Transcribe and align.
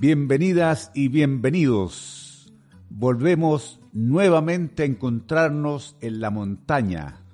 Bienvenidas 0.00 0.92
y 0.94 1.08
bienvenidos. 1.08 2.52
Volvemos 2.88 3.80
nuevamente 3.92 4.84
a 4.84 4.86
encontrarnos 4.86 5.96
en 6.00 6.20
la 6.20 6.30
montaña. 6.30 7.24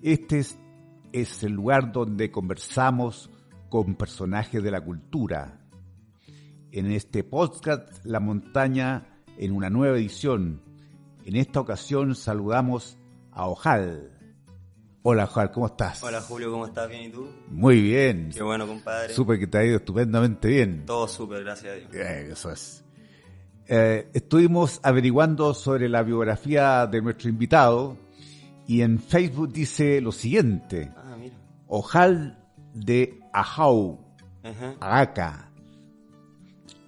Este 0.00 0.38
es, 1.12 1.42
el 1.42 1.52
lugar 1.52 1.92
donde 1.92 2.30
conversamos 2.30 3.28
con 3.68 3.96
personajes 3.96 4.62
de 4.62 4.70
la 4.70 4.82
cultura. 4.82 5.60
En 6.72 6.90
este 6.90 7.22
podcast 7.22 8.02
La 8.06 8.18
montaña 8.18 9.22
en 9.36 9.52
una 9.52 9.68
nueva 9.68 9.98
edición. 9.98 10.62
En 11.26 11.36
esta 11.36 11.60
ocasión 11.60 12.14
saludamos 12.14 12.96
a 13.30 13.46
Ojal. 13.46 14.19
Hola 15.02 15.24
Ojal, 15.24 15.50
¿cómo 15.50 15.66
estás? 15.66 16.02
Hola 16.02 16.20
Julio, 16.20 16.50
¿cómo 16.50 16.66
estás? 16.66 16.88
¿Bien 16.88 17.04
y 17.04 17.08
tú? 17.08 17.26
Muy 17.48 17.80
bien. 17.80 18.30
Qué 18.34 18.42
bueno, 18.42 18.66
compadre. 18.66 19.14
Supe 19.14 19.38
que 19.38 19.46
te 19.46 19.56
ha 19.58 19.64
ido 19.64 19.76
estupendamente 19.78 20.48
bien. 20.48 20.84
Todo 20.84 21.08
súper, 21.08 21.42
gracias 21.42 21.72
a 21.72 21.76
Dios. 21.76 21.94
Eh, 21.94 22.28
Eso 22.32 22.50
es. 22.52 22.84
Eh, 23.66 24.10
estuvimos 24.12 24.78
averiguando 24.82 25.54
sobre 25.54 25.88
la 25.88 26.02
biografía 26.02 26.86
de 26.86 27.00
nuestro 27.00 27.30
invitado 27.30 27.96
y 28.66 28.82
en 28.82 28.98
Facebook 28.98 29.50
dice 29.52 30.02
lo 30.02 30.12
siguiente. 30.12 30.92
Ah, 30.96 31.16
mira. 31.18 31.36
Ojal 31.68 32.38
de 32.74 33.20
Ajau, 33.32 34.00
Ajá. 34.42 34.74
Aca, 34.80 35.50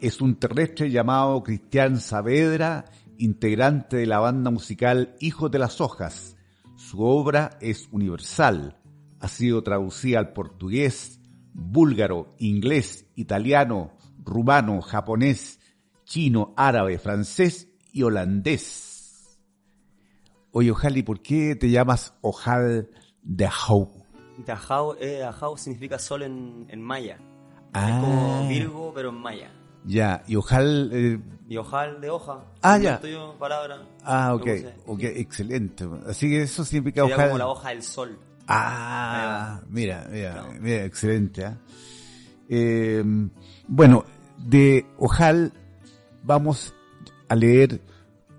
es 0.00 0.20
un 0.20 0.34
terrestre 0.36 0.91
llamado 0.91 1.42
Cristian 1.42 1.98
Saavedra, 1.98 2.84
integrante 3.16 3.97
de 3.97 4.06
la 4.06 4.19
banda 4.19 4.50
musical 4.50 5.14
Hijos 5.20 5.50
de 5.50 5.58
las 5.60 5.80
Hojas. 5.80 6.31
Su 6.92 7.04
obra 7.04 7.56
es 7.62 7.88
universal. 7.90 8.76
Ha 9.18 9.26
sido 9.26 9.62
traducida 9.62 10.18
al 10.18 10.34
portugués, 10.34 11.22
búlgaro, 11.54 12.34
inglés, 12.38 13.06
italiano, 13.14 13.92
rumano, 14.22 14.82
japonés, 14.82 15.58
chino, 16.04 16.52
árabe, 16.54 16.98
francés 16.98 17.68
y 17.94 18.02
holandés. 18.02 19.38
Oye, 20.50 20.70
Ojal, 20.70 20.98
¿y 20.98 21.02
por 21.02 21.22
qué 21.22 21.56
te 21.56 21.70
llamas 21.70 22.12
Ojal 22.20 22.90
de 23.22 23.46
Ajau? 23.46 23.90
Tajao, 24.44 24.94
eh, 25.00 25.24
significa 25.56 25.98
sol 25.98 26.24
en, 26.24 26.66
en 26.68 26.82
maya. 26.82 27.16
Ah. 27.72 27.88
Es 27.88 28.04
como 28.04 28.48
Virgo, 28.50 28.92
pero 28.94 29.08
en 29.08 29.14
maya. 29.14 29.50
Ya, 29.84 30.22
y 30.27 30.36
Ojal... 30.36 30.91
eh, 30.92 31.20
Y 31.48 31.56
ojal 31.56 32.00
de 32.00 32.08
hoja. 32.11 32.44
Ah, 32.62 32.78
ya. 32.78 32.94
Invento 32.94 33.08
yo 33.08 33.34
palabra. 33.38 33.83
Ah, 34.05 34.34
ok, 34.34 34.47
ok, 34.86 35.02
excelente. 35.02 35.86
Así 36.08 36.28
que 36.30 36.42
eso 36.42 36.64
significa 36.64 37.02
Sería 37.02 37.16
ojal. 37.16 37.28
como 37.28 37.38
la 37.38 37.48
hoja 37.48 37.69
del 37.70 37.83
sol. 37.83 38.19
Ah, 38.47 39.60
mira, 39.69 40.06
mira, 40.10 40.33
Claro. 40.33 40.48
mira, 40.60 40.84
excelente. 40.84 41.44
¿ah? 41.44 41.56
Eh, 42.48 43.03
bueno, 43.69 44.04
de 44.38 44.87
Ojal 44.98 45.53
vamos 46.22 46.75
a 47.28 47.34
leer 47.34 47.81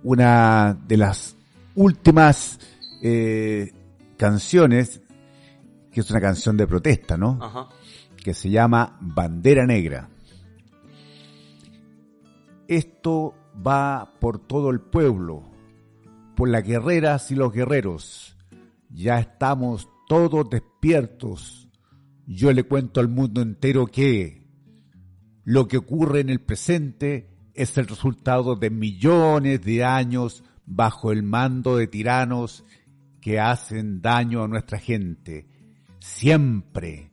una 0.03 0.77
de 0.87 0.97
las 0.97 1.35
últimas 1.75 2.59
eh, 3.01 3.71
canciones, 4.17 5.01
que 5.91 5.99
es 6.01 6.09
una 6.11 6.19
canción 6.21 6.57
de 6.57 6.67
protesta, 6.67 7.17
¿no? 7.17 7.37
Ajá. 7.41 7.67
que 8.23 8.33
se 8.33 8.49
llama 8.49 8.97
Bandera 9.01 9.65
Negra. 9.65 10.07
Esto 12.75 13.35
va 13.55 14.15
por 14.19 14.39
todo 14.39 14.71
el 14.71 14.81
pueblo, 14.81 15.43
por 16.35 16.49
las 16.49 16.63
guerreras 16.63 17.29
y 17.29 17.35
los 17.35 17.53
guerreros. 17.53 18.35
Ya 18.89 19.19
estamos 19.19 19.87
todos 20.07 20.49
despiertos. 20.49 21.69
Yo 22.25 22.51
le 22.51 22.63
cuento 22.63 22.99
al 22.99 23.09
mundo 23.09 23.43
entero 23.43 23.85
que 23.85 24.47
lo 25.43 25.67
que 25.67 25.77
ocurre 25.77 26.21
en 26.21 26.31
el 26.31 26.41
presente 26.41 27.29
es 27.53 27.77
el 27.77 27.85
resultado 27.85 28.55
de 28.55 28.71
millones 28.71 29.61
de 29.61 29.83
años 29.83 30.43
bajo 30.65 31.11
el 31.11 31.21
mando 31.21 31.77
de 31.77 31.85
tiranos 31.85 32.65
que 33.21 33.39
hacen 33.39 34.01
daño 34.01 34.41
a 34.41 34.47
nuestra 34.47 34.79
gente. 34.79 35.45
Siempre 35.99 37.11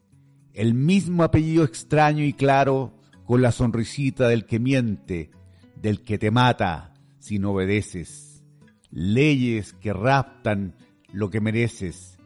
el 0.55 0.73
mismo 0.73 1.23
apellido 1.23 1.65
extraño 1.65 2.25
y 2.25 2.33
claro 2.33 2.95
con 3.27 3.43
la 3.43 3.53
sonrisita 3.53 4.27
del 4.27 4.47
que 4.47 4.59
miente, 4.59 5.31
del 5.81 6.03
que 6.03 6.19
te 6.19 6.31
mata 6.31 6.95
si 7.19 7.39
no 7.39 7.53
obedeces. 7.53 8.45
Leyes 8.91 9.73
que 9.75 9.93
raptan 9.93 10.75
lo 11.13 11.31
que 11.31 11.41
mereces. 11.41 12.19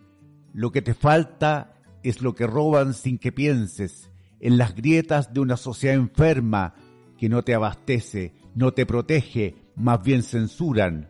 Lo 0.52 0.72
que 0.72 0.82
te 0.82 0.94
falta 0.94 1.74
es 2.02 2.22
lo 2.22 2.34
que 2.34 2.46
roban 2.46 2.94
sin 2.94 3.18
que 3.18 3.32
pienses 3.32 4.10
en 4.40 4.58
las 4.58 4.74
grietas 4.74 5.32
de 5.32 5.40
una 5.40 5.56
sociedad 5.56 5.96
enferma 5.96 6.74
que 7.18 7.28
no 7.28 7.42
te 7.42 7.54
abastece, 7.54 8.34
no 8.54 8.72
te 8.72 8.84
protege, 8.84 9.54
más 9.74 10.02
bien 10.02 10.22
censuran 10.22 11.08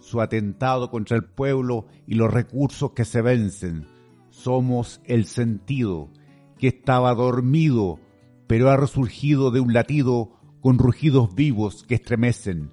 su 0.00 0.20
atentado 0.20 0.90
contra 0.90 1.16
el 1.16 1.24
pueblo 1.24 1.86
y 2.06 2.14
los 2.14 2.32
recursos 2.32 2.92
que 2.92 3.04
se 3.04 3.22
vencen. 3.22 3.86
Somos 4.30 5.00
el 5.04 5.24
sentido 5.24 6.10
que 6.58 6.68
estaba 6.68 7.14
dormido, 7.14 8.00
pero 8.46 8.70
ha 8.70 8.76
resurgido 8.76 9.50
de 9.50 9.60
un 9.60 9.72
latido 9.72 10.33
con 10.64 10.78
rugidos 10.78 11.34
vivos 11.34 11.84
que 11.86 11.96
estremecen. 11.96 12.72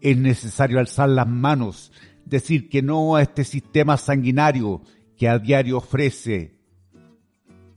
Es 0.00 0.18
necesario 0.18 0.80
alzar 0.80 1.08
las 1.08 1.28
manos, 1.28 1.92
decir 2.24 2.68
que 2.68 2.82
no 2.82 3.14
a 3.14 3.22
este 3.22 3.44
sistema 3.44 3.96
sanguinario 3.98 4.82
que 5.16 5.28
a 5.28 5.38
diario 5.38 5.76
ofrece 5.76 6.58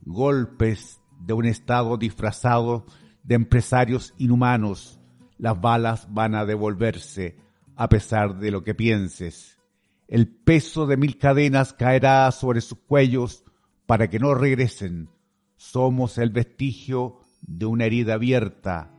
golpes 0.02 1.00
de 1.20 1.34
un 1.34 1.44
Estado 1.44 1.96
disfrazado 1.96 2.84
de 3.22 3.36
empresarios 3.36 4.12
inhumanos. 4.18 5.00
Las 5.38 5.60
balas 5.60 6.12
van 6.12 6.34
a 6.34 6.44
devolverse 6.44 7.36
a 7.76 7.88
pesar 7.88 8.40
de 8.40 8.50
lo 8.50 8.64
que 8.64 8.74
pienses. 8.74 9.60
El 10.08 10.26
peso 10.26 10.88
de 10.88 10.96
mil 10.96 11.16
cadenas 11.16 11.72
caerá 11.74 12.28
sobre 12.32 12.60
sus 12.60 12.80
cuellos 12.80 13.44
para 13.86 14.10
que 14.10 14.18
no 14.18 14.34
regresen. 14.34 15.10
Somos 15.54 16.18
el 16.18 16.30
vestigio 16.30 17.20
de 17.40 17.66
una 17.66 17.84
herida 17.84 18.14
abierta, 18.14 18.93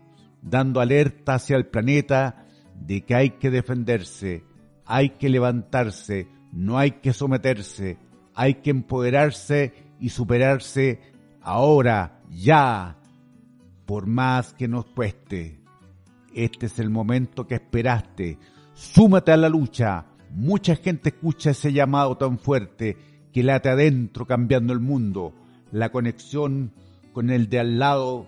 dando 0.46 0.80
alerta 0.80 1.36
hacia 1.36 1.58
el 1.58 1.66
planeta 1.66 2.46
de 2.80 3.02
que 3.02 3.16
hay 3.16 3.32
que 3.32 3.50
defenderse, 3.50 4.44
hay 4.86 5.10
que 5.10 5.28
levantarse, 5.28 6.28
no 6.54 6.78
hay 6.78 6.92
que 6.92 7.14
someterse, 7.14 7.98
hay 8.36 8.56
que 8.56 8.70
empoderarse 8.70 9.74
y 10.00 10.10
superarse 10.10 11.00
ahora, 11.42 12.22
ya, 12.30 13.00
por 13.86 14.06
más 14.06 14.54
que 14.54 14.68
nos 14.68 14.86
cueste. 14.86 15.60
Este 16.34 16.68
es 16.68 16.80
el 16.80 16.90
momento 16.90 17.48
que 17.48 17.56
esperaste. 17.56 18.38
Súmate 18.74 19.32
a 19.32 19.38
la 19.38 19.50
lucha. 19.50 20.06
Mucha 20.32 20.76
gente 20.76 21.10
escucha 21.10 21.52
ese 21.52 21.72
llamado 21.72 22.18
tan 22.18 22.38
fuerte 22.38 22.98
que 23.32 23.42
late 23.42 23.70
adentro 23.70 24.26
cambiando 24.26 24.74
el 24.74 24.80
mundo. 24.80 25.34
La 25.72 25.92
conexión 25.92 26.74
con 27.14 27.30
el 27.30 27.48
de 27.48 27.60
al 27.60 27.80
lado 27.80 28.28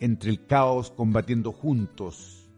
entre 0.00 0.30
el 0.30 0.46
caos 0.46 0.90
combatiendo 0.90 1.52
juntos. 1.52 2.48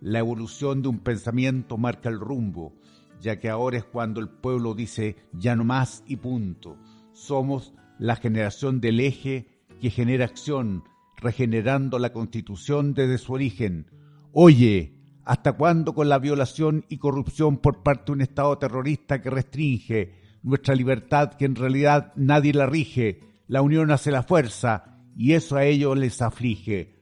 La 0.00 0.20
evolución 0.20 0.82
de 0.82 0.88
un 0.88 1.00
pensamiento 1.00 1.76
marca 1.76 2.08
el 2.08 2.20
rumbo, 2.20 2.74
ya 3.20 3.40
que 3.40 3.50
ahora 3.50 3.78
es 3.78 3.84
cuando 3.84 4.20
el 4.20 4.28
pueblo 4.28 4.74
dice 4.74 5.16
ya 5.32 5.56
no 5.56 5.64
más 5.64 6.04
y 6.06 6.16
punto. 6.16 6.78
Somos 7.12 7.74
la 7.98 8.16
generación 8.16 8.80
del 8.80 9.00
eje 9.00 9.48
que 9.80 9.90
genera 9.90 10.24
acción, 10.24 10.84
regenerando 11.16 11.98
la 11.98 12.12
constitución 12.12 12.94
desde 12.94 13.18
su 13.18 13.32
origen. 13.32 13.90
Oye, 14.32 14.94
¿hasta 15.24 15.54
cuándo 15.54 15.94
con 15.94 16.08
la 16.08 16.18
violación 16.18 16.84
y 16.88 16.98
corrupción 16.98 17.58
por 17.58 17.82
parte 17.82 18.06
de 18.06 18.12
un 18.12 18.20
Estado 18.20 18.58
terrorista 18.58 19.20
que 19.20 19.30
restringe 19.30 20.14
nuestra 20.42 20.74
libertad 20.74 21.34
que 21.34 21.46
en 21.46 21.56
realidad 21.56 22.12
nadie 22.14 22.52
la 22.52 22.66
rige? 22.66 23.20
La 23.48 23.62
unión 23.62 23.90
hace 23.90 24.10
la 24.10 24.22
fuerza 24.22 24.93
y 25.16 25.32
eso 25.32 25.56
a 25.56 25.64
ellos 25.64 25.96
les 25.96 26.20
aflige. 26.22 26.94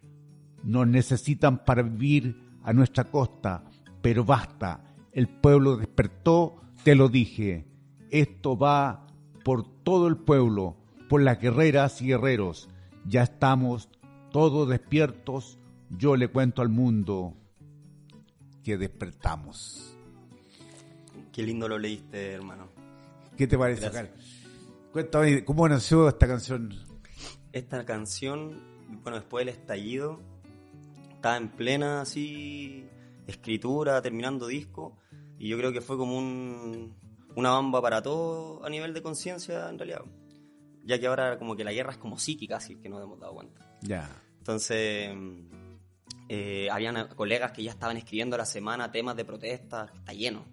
Nos 0.62 0.86
necesitan 0.86 1.64
para 1.64 1.82
vivir 1.82 2.36
a 2.62 2.72
nuestra 2.72 3.04
costa, 3.04 3.64
pero 4.00 4.24
basta. 4.24 4.84
El 5.12 5.28
pueblo 5.28 5.76
despertó, 5.76 6.60
te 6.84 6.94
lo 6.94 7.08
dije. 7.08 7.66
Esto 8.10 8.56
va 8.56 9.06
por 9.44 9.82
todo 9.82 10.08
el 10.08 10.16
pueblo, 10.16 10.76
por 11.08 11.22
las 11.22 11.40
guerreras 11.40 12.00
y 12.02 12.08
guerreros. 12.08 12.68
Ya 13.06 13.22
estamos 13.22 13.88
todos 14.30 14.68
despiertos. 14.68 15.58
Yo 15.90 16.16
le 16.16 16.28
cuento 16.28 16.62
al 16.62 16.68
mundo 16.68 17.34
que 18.62 18.78
despertamos. 18.78 19.96
Qué 21.32 21.42
lindo 21.42 21.68
lo 21.68 21.78
leíste, 21.78 22.32
hermano. 22.32 22.68
¿Qué 23.36 23.46
te 23.46 23.58
parece. 23.58 23.86
Oscar? 23.86 24.10
Cuéntame, 24.92 25.44
¿cómo 25.44 25.68
nació 25.68 26.08
esta 26.08 26.26
canción? 26.26 26.91
Esta 27.52 27.84
canción, 27.84 28.62
bueno, 29.02 29.18
después 29.18 29.44
del 29.44 29.54
estallido, 29.54 30.20
estaba 31.14 31.36
en 31.36 31.50
plena 31.50 32.00
así 32.00 32.86
escritura, 33.26 34.00
terminando 34.02 34.46
disco, 34.46 34.96
y 35.38 35.48
yo 35.48 35.58
creo 35.58 35.72
que 35.72 35.80
fue 35.80 35.96
como 35.96 36.16
un, 36.16 36.96
una 37.36 37.50
bamba 37.50 37.82
para 37.82 38.02
todo 38.02 38.64
a 38.64 38.70
nivel 38.70 38.94
de 38.94 39.02
conciencia 39.02 39.68
en 39.68 39.78
realidad. 39.78 40.02
Ya 40.84 40.98
que 40.98 41.06
ahora 41.06 41.38
como 41.38 41.54
que 41.54 41.64
la 41.64 41.72
guerra 41.72 41.92
es 41.92 41.98
como 41.98 42.18
psíquica, 42.18 42.56
así 42.56 42.76
que 42.76 42.88
nos 42.88 43.02
hemos 43.02 43.20
dado 43.20 43.34
cuenta. 43.34 43.78
Ya. 43.82 44.10
Entonces, 44.38 45.14
eh, 46.28 46.68
habían 46.70 47.08
colegas 47.08 47.52
que 47.52 47.62
ya 47.62 47.70
estaban 47.70 47.96
escribiendo 47.96 48.34
a 48.34 48.38
la 48.38 48.46
semana 48.46 48.90
temas 48.90 49.16
de 49.16 49.24
protesta, 49.24 49.92
está 49.94 50.12
lleno. 50.12 50.44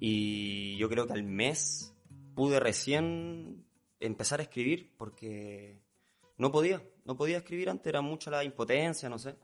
Y 0.00 0.76
yo 0.78 0.88
creo 0.88 1.06
que 1.06 1.12
al 1.12 1.22
mes 1.22 1.94
pude 2.34 2.60
recién 2.60 3.64
empezar 4.00 4.40
a 4.40 4.42
escribir 4.42 4.92
porque 4.96 5.80
no 6.38 6.50
podía, 6.50 6.82
no 7.04 7.16
podía 7.16 7.38
escribir 7.38 7.70
antes, 7.70 7.86
era 7.86 8.00
mucha 8.00 8.30
la 8.30 8.44
impotencia, 8.44 9.08
no 9.08 9.18
sé. 9.18 9.36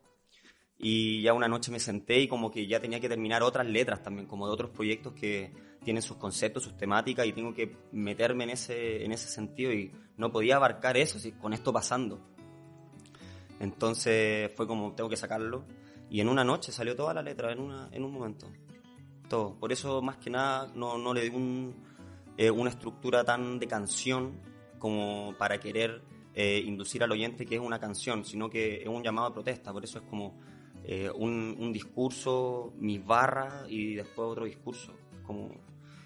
Y 0.79 1.23
ya 1.23 1.33
una 1.33 1.49
noche 1.49 1.71
me 1.71 1.79
senté 1.79 2.19
y 2.21 2.29
como 2.29 2.51
que 2.51 2.67
ya 2.67 2.81
tenía 2.81 2.99
que 2.99 3.09
terminar 3.09 3.43
otras 3.43 3.67
letras 3.67 4.03
también, 4.03 4.27
como 4.27 4.47
de 4.47 4.53
otros 4.53 4.71
proyectos 4.71 5.13
que 5.13 5.53
tienen 5.85 6.03
sus 6.03 6.17
conceptos, 6.17 6.65
sus 6.65 6.77
temáticas 6.77 7.27
y 7.27 7.33
tengo 7.33 7.55
que 7.55 7.77
meterme 7.93 8.45
en 8.45 8.51
ese, 8.51 9.05
en 9.05 9.13
ese 9.13 9.29
sentido 9.29 9.73
y 9.73 9.93
no 10.17 10.33
podía 10.33 10.57
abarcar 10.57 10.97
eso 10.97 11.19
sí, 11.19 11.33
con 11.33 11.53
esto 11.53 11.73
pasando. 11.73 12.21
Entonces 13.61 14.51
fue 14.57 14.67
como, 14.67 14.93
tengo 14.95 15.09
que 15.09 15.17
sacarlo. 15.17 15.65
Y 16.11 16.21
en 16.21 16.29
una 16.29 16.45
noche 16.45 16.73
salió 16.73 16.97
toda 16.97 17.15
la 17.15 17.23
letra, 17.23 17.53
en, 17.53 17.61
una, 17.61 17.89
en 17.93 18.05
un 18.05 18.13
momento. 18.13 18.49
Todo. 19.29 19.55
Por 19.55 19.73
eso, 19.73 20.03
más 20.03 20.17
que 20.17 20.31
nada, 20.31 20.71
no, 20.75 20.99
no 20.99 21.15
le 21.15 21.23
di 21.23 21.29
un, 21.29 21.75
eh, 22.37 22.51
una 22.51 22.71
estructura 22.71 23.25
tan 23.25 23.59
de 23.59 23.67
canción 23.67 24.41
como 24.79 25.35
para 25.39 25.59
querer 25.59 26.03
eh, 26.35 26.63
inducir 26.65 27.03
al 27.03 27.13
oyente 27.13 27.45
que 27.45 27.57
es 27.57 27.61
una 27.61 27.79
canción, 27.79 28.25
sino 28.25 28.49
que 28.49 28.83
es 28.83 28.89
un 28.89 29.03
llamado 29.03 29.29
a 29.29 29.33
protesta. 29.33 29.73
Por 29.73 29.85
eso 29.85 29.99
es 29.99 30.05
como 30.05 30.41
eh, 30.85 31.11
un, 31.15 31.57
un 31.59 31.73
discurso, 31.73 32.73
mis 32.79 33.05
barras 33.05 33.67
y 33.69 33.95
después 33.95 34.29
otro 34.29 34.45
discurso. 34.45 34.95
Como, 35.27 35.51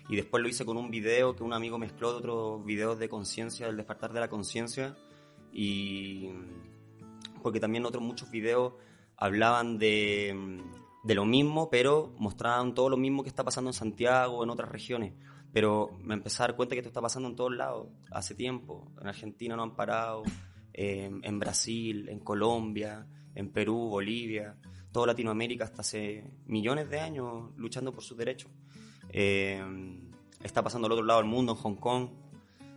y 0.08 0.16
después 0.16 0.42
lo 0.42 0.48
hice 0.48 0.64
con 0.64 0.76
un 0.76 0.90
video 0.90 1.34
que 1.34 1.42
un 1.42 1.52
amigo 1.52 1.78
mezcló 1.78 2.12
de 2.12 2.18
otros 2.18 2.64
videos 2.64 2.98
de 2.98 3.08
conciencia, 3.08 3.66
del 3.66 3.76
despertar 3.76 4.12
de 4.12 4.20
la 4.20 4.28
conciencia. 4.28 4.96
Y 5.52 6.30
porque 7.42 7.60
también 7.60 7.86
otros 7.86 8.02
muchos 8.02 8.30
videos 8.30 8.74
hablaban 9.16 9.78
de, 9.78 10.60
de 11.04 11.14
lo 11.14 11.24
mismo, 11.24 11.70
pero 11.70 12.12
mostraban 12.18 12.74
todo 12.74 12.90
lo 12.90 12.96
mismo 12.96 13.22
que 13.22 13.28
está 13.28 13.44
pasando 13.44 13.70
en 13.70 13.74
Santiago, 13.74 14.42
en 14.44 14.50
otras 14.50 14.70
regiones. 14.70 15.14
Pero 15.56 15.96
me 16.02 16.12
empecé 16.12 16.42
a 16.42 16.48
dar 16.48 16.54
cuenta 16.54 16.74
que 16.74 16.80
esto 16.80 16.90
está 16.90 17.00
pasando 17.00 17.30
en 17.30 17.34
todos 17.34 17.56
lados, 17.56 17.88
hace 18.10 18.34
tiempo. 18.34 18.92
En 19.00 19.06
Argentina 19.06 19.56
no 19.56 19.62
han 19.62 19.74
parado, 19.74 20.22
eh, 20.74 21.10
en 21.22 21.38
Brasil, 21.38 22.10
en 22.10 22.20
Colombia, 22.20 23.06
en 23.34 23.48
Perú, 23.50 23.88
Bolivia, 23.88 24.54
toda 24.92 25.06
Latinoamérica 25.06 25.64
hasta 25.64 25.80
hace 25.80 26.30
millones 26.44 26.90
de 26.90 27.00
años 27.00 27.52
luchando 27.56 27.90
por 27.90 28.04
sus 28.04 28.18
derechos. 28.18 28.50
Eh, 29.08 29.64
está 30.42 30.62
pasando 30.62 30.88
al 30.88 30.92
otro 30.92 31.06
lado 31.06 31.20
del 31.20 31.30
mundo, 31.30 31.52
en 31.52 31.58
Hong 31.58 31.76
Kong, 31.76 32.10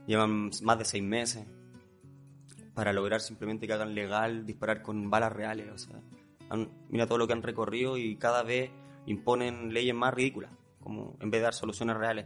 llevan 0.08 0.50
más 0.62 0.80
de 0.80 0.86
seis 0.86 1.04
meses 1.04 1.46
para 2.74 2.94
lograr 2.94 3.20
simplemente 3.20 3.68
que 3.68 3.74
hagan 3.74 3.94
legal 3.94 4.46
disparar 4.46 4.82
con 4.84 5.10
balas 5.10 5.34
reales. 5.34 5.70
O 5.70 5.78
sea, 5.78 6.00
han- 6.50 6.70
mira 6.88 7.08
todo 7.08 7.18
lo 7.18 7.28
que 7.28 7.34
han 7.34 7.44
recorrido 7.44 7.98
y 7.98 8.16
cada 8.16 8.42
vez 8.42 8.72
imponen 9.06 9.74
leyes 9.74 9.94
más 9.94 10.14
ridículas, 10.14 10.52
como 10.80 11.18
en 11.20 11.30
vez 11.30 11.40
de 11.42 11.44
dar 11.44 11.54
soluciones 11.54 11.98
reales. 11.98 12.26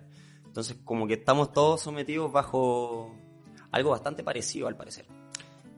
Entonces, 0.54 0.78
como 0.84 1.08
que 1.08 1.16
estamos 1.16 1.52
todos 1.52 1.82
sometidos 1.82 2.32
bajo 2.32 3.12
algo 3.72 3.90
bastante 3.90 4.24
parecido, 4.24 4.68
al 4.68 4.78
parecer. 4.78 5.08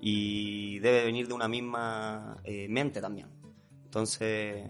Y 0.01 0.80
debe 0.80 1.06
venir 1.06 1.27
de 1.27 1.33
una 1.33 1.48
misma 1.48 2.42
eh, 2.44 2.68
mente 2.68 3.00
también. 3.00 3.27
Entonces, 3.86 4.69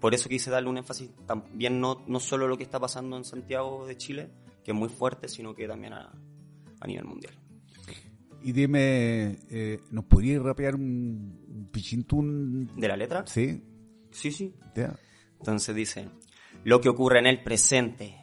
por 0.00 0.12
eso 0.12 0.28
quise 0.28 0.50
darle 0.50 0.68
un 0.68 0.78
énfasis 0.78 1.10
también 1.24 1.80
no, 1.80 2.02
no 2.08 2.18
solo 2.18 2.48
lo 2.48 2.58
que 2.58 2.64
está 2.64 2.80
pasando 2.80 3.16
en 3.16 3.24
Santiago 3.24 3.86
de 3.86 3.96
Chile, 3.96 4.30
que 4.64 4.72
es 4.72 4.76
muy 4.76 4.88
fuerte, 4.88 5.28
sino 5.28 5.54
que 5.54 5.68
también 5.68 5.92
a, 5.92 6.12
a 6.80 6.86
nivel 6.86 7.04
mundial. 7.04 7.32
Y 8.42 8.50
dime, 8.50 9.38
eh, 9.50 9.80
¿nos 9.92 10.04
podrías 10.06 10.42
rapear 10.42 10.74
un, 10.74 11.68
pichintún? 11.70 12.72
¿De 12.76 12.88
la 12.88 12.96
letra? 12.96 13.24
Sí, 13.24 13.62
Sí, 14.12 14.30
sí. 14.30 14.54
Entonces 15.38 15.74
dice, 15.74 16.08
lo 16.64 16.80
que 16.80 16.88
ocurre 16.88 17.18
en 17.18 17.26
el 17.26 17.42
presente 17.42 18.21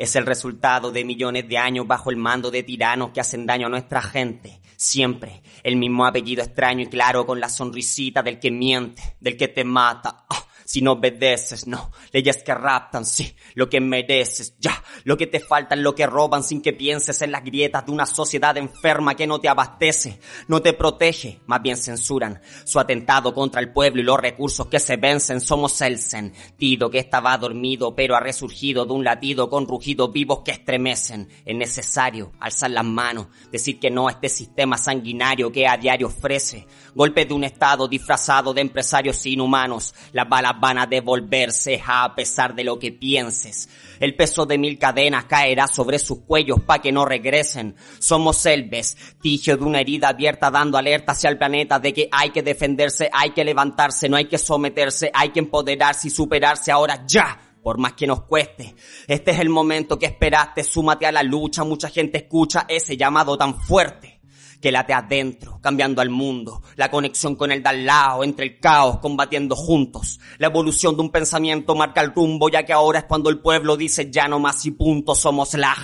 es 0.00 0.16
el 0.16 0.24
resultado 0.24 0.90
de 0.90 1.04
millones 1.04 1.46
de 1.46 1.58
años 1.58 1.86
bajo 1.86 2.08
el 2.10 2.16
mando 2.16 2.50
de 2.50 2.62
tiranos 2.62 3.10
que 3.10 3.20
hacen 3.20 3.44
daño 3.44 3.66
a 3.66 3.70
nuestra 3.70 4.00
gente. 4.00 4.58
Siempre 4.74 5.42
el 5.62 5.76
mismo 5.76 6.06
apellido 6.06 6.42
extraño 6.42 6.84
y 6.84 6.86
claro 6.86 7.26
con 7.26 7.38
la 7.38 7.50
sonrisita 7.50 8.22
del 8.22 8.40
que 8.40 8.50
miente, 8.50 9.16
del 9.20 9.36
que 9.36 9.48
te 9.48 9.62
mata. 9.62 10.24
Ah, 10.30 10.46
si 10.70 10.82
no 10.82 10.92
obedeces, 10.92 11.66
no. 11.66 11.90
Leyes 12.12 12.44
que 12.44 12.54
raptan, 12.54 13.04
sí, 13.04 13.34
lo 13.54 13.68
que 13.68 13.80
mereces, 13.80 14.54
ya. 14.60 14.80
Lo 15.02 15.16
que 15.16 15.26
te 15.26 15.40
falta 15.40 15.74
es 15.74 15.80
lo 15.80 15.96
que 15.96 16.06
roban 16.06 16.44
sin 16.44 16.62
que 16.62 16.72
pienses 16.72 17.22
en 17.22 17.32
las 17.32 17.42
grietas 17.42 17.86
de 17.86 17.90
una 17.90 18.06
sociedad 18.06 18.56
enferma 18.56 19.16
que 19.16 19.26
no 19.26 19.40
te 19.40 19.48
abastece, 19.48 20.20
no 20.46 20.62
te 20.62 20.72
protege, 20.72 21.40
más 21.46 21.60
bien 21.60 21.76
censuran. 21.76 22.40
Su 22.64 22.78
atentado 22.78 23.34
contra 23.34 23.60
el 23.60 23.72
pueblo 23.72 24.00
y 24.00 24.04
los 24.04 24.20
recursos 24.20 24.68
que 24.68 24.78
se 24.78 24.96
vencen 24.96 25.40
somos 25.40 25.80
el 25.80 25.98
sentido 25.98 26.88
que 26.88 27.00
estaba 27.00 27.36
dormido 27.36 27.96
pero 27.96 28.14
ha 28.14 28.20
resurgido 28.20 28.86
de 28.86 28.92
un 28.92 29.02
latido 29.02 29.50
con 29.50 29.66
rugidos 29.66 30.12
vivos 30.12 30.42
que 30.44 30.52
estremecen. 30.52 31.28
Es 31.44 31.56
necesario 31.56 32.30
alzar 32.38 32.70
las 32.70 32.84
manos, 32.84 33.26
decir 33.50 33.80
que 33.80 33.90
no 33.90 34.06
a 34.06 34.12
este 34.12 34.28
sistema 34.28 34.78
sanguinario 34.78 35.50
que 35.50 35.66
a 35.66 35.76
diario 35.76 36.06
ofrece. 36.06 36.68
Golpes 36.94 37.26
de 37.26 37.34
un 37.34 37.42
estado 37.42 37.88
disfrazado 37.88 38.54
de 38.54 38.60
empresarios 38.60 39.26
inhumanos. 39.26 39.94
Las 40.12 40.28
balas 40.28 40.59
van 40.60 40.78
a 40.78 40.86
devolverse 40.86 41.82
a 41.84 42.14
pesar 42.14 42.54
de 42.54 42.64
lo 42.64 42.78
que 42.78 42.92
pienses. 42.92 43.68
El 43.98 44.14
peso 44.14 44.46
de 44.46 44.58
mil 44.58 44.78
cadenas 44.78 45.24
caerá 45.24 45.66
sobre 45.66 45.98
sus 45.98 46.20
cuellos 46.20 46.60
pa' 46.60 46.80
que 46.80 46.92
no 46.92 47.04
regresen. 47.04 47.74
Somos 47.98 48.44
el 48.46 48.68
vestigio 48.68 49.56
de 49.56 49.64
una 49.64 49.80
herida 49.80 50.08
abierta 50.08 50.50
dando 50.50 50.78
alerta 50.78 51.12
hacia 51.12 51.30
el 51.30 51.38
planeta 51.38 51.78
de 51.78 51.92
que 51.92 52.08
hay 52.12 52.30
que 52.30 52.42
defenderse, 52.42 53.10
hay 53.12 53.30
que 53.30 53.44
levantarse, 53.44 54.08
no 54.08 54.16
hay 54.16 54.26
que 54.26 54.38
someterse, 54.38 55.10
hay 55.12 55.30
que 55.30 55.40
empoderarse 55.40 56.08
y 56.08 56.10
superarse 56.10 56.70
ahora 56.70 57.04
ya 57.06 57.38
por 57.62 57.78
más 57.78 57.94
que 57.94 58.06
nos 58.06 58.22
cueste. 58.22 58.74
Este 59.06 59.32
es 59.32 59.40
el 59.40 59.48
momento 59.48 59.98
que 59.98 60.06
esperaste, 60.06 60.62
súmate 60.62 61.06
a 61.06 61.12
la 61.12 61.22
lucha, 61.22 61.64
mucha 61.64 61.88
gente 61.88 62.18
escucha 62.18 62.66
ese 62.68 62.96
llamado 62.96 63.36
tan 63.36 63.60
fuerte 63.60 64.19
que 64.60 64.70
late 64.70 64.92
adentro, 64.92 65.58
cambiando 65.60 66.00
al 66.00 66.10
mundo, 66.10 66.62
la 66.76 66.90
conexión 66.90 67.34
con 67.34 67.50
el 67.50 67.62
de 67.62 67.68
al 67.68 67.86
lado, 67.86 68.24
entre 68.24 68.46
el 68.46 68.60
caos, 68.60 68.98
combatiendo 68.98 69.56
juntos. 69.56 70.20
La 70.38 70.48
evolución 70.48 70.94
de 70.96 71.02
un 71.02 71.10
pensamiento 71.10 71.74
marca 71.74 72.00
el 72.00 72.12
rumbo, 72.14 72.48
ya 72.48 72.64
que 72.64 72.72
ahora 72.72 73.00
es 73.00 73.04
cuando 73.06 73.30
el 73.30 73.38
pueblo 73.38 73.76
dice 73.76 74.10
ya 74.10 74.28
no 74.28 74.38
más 74.38 74.64
y 74.66 74.72
punto, 74.72 75.14
somos 75.14 75.54
la 75.54 75.74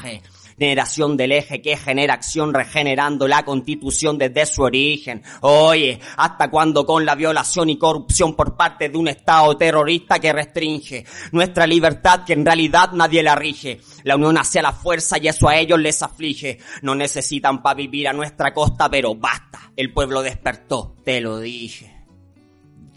generación 0.58 1.16
del 1.16 1.32
eje 1.32 1.60
que 1.60 1.76
genera 1.76 2.14
acción 2.14 2.52
regenerando 2.54 3.28
la 3.28 3.44
constitución 3.44 4.18
desde 4.18 4.46
su 4.46 4.62
origen. 4.62 5.22
Oye, 5.40 6.00
¿hasta 6.16 6.50
cuándo 6.50 6.86
con 6.86 7.04
la 7.04 7.14
violación 7.14 7.70
y 7.70 7.78
corrupción 7.78 8.34
por 8.34 8.56
parte 8.56 8.88
de 8.88 8.98
un 8.98 9.08
Estado 9.08 9.56
terrorista 9.56 10.18
que 10.18 10.32
restringe 10.32 11.04
nuestra 11.32 11.66
libertad 11.66 12.25
que 12.25 12.32
en 12.32 12.44
realidad 12.44 12.92
nadie 12.92 13.22
la 13.22 13.34
rige? 13.34 13.80
La 14.04 14.16
unión 14.16 14.38
hacia 14.38 14.62
la 14.62 14.72
fuerza 14.72 15.18
y 15.18 15.28
eso 15.28 15.48
a 15.48 15.56
ellos 15.56 15.78
les 15.80 16.02
aflige. 16.02 16.58
No 16.82 16.94
necesitan 16.94 17.62
para 17.62 17.75
vivir 17.75 18.08
a 18.08 18.12
nuestra 18.12 18.52
costa, 18.54 18.88
pero 18.88 19.14
basta. 19.14 19.72
El 19.76 19.92
pueblo 19.92 20.22
despertó, 20.22 20.96
te 21.04 21.20
lo 21.20 21.38
dije. 21.38 21.92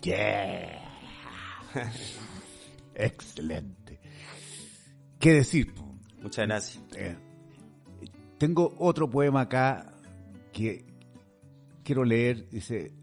Yeah. 0.01 0.79
Excelente. 2.95 3.99
¿Qué 5.19 5.33
decir? 5.33 5.73
Muchas 6.21 6.47
gracias. 6.47 6.83
Eh, 6.95 7.15
tengo 8.39 8.73
otro 8.79 9.09
poema 9.09 9.41
acá 9.41 9.93
que 10.51 10.85
quiero 11.83 12.03
leer. 12.03 12.49
Dice, 12.49 12.93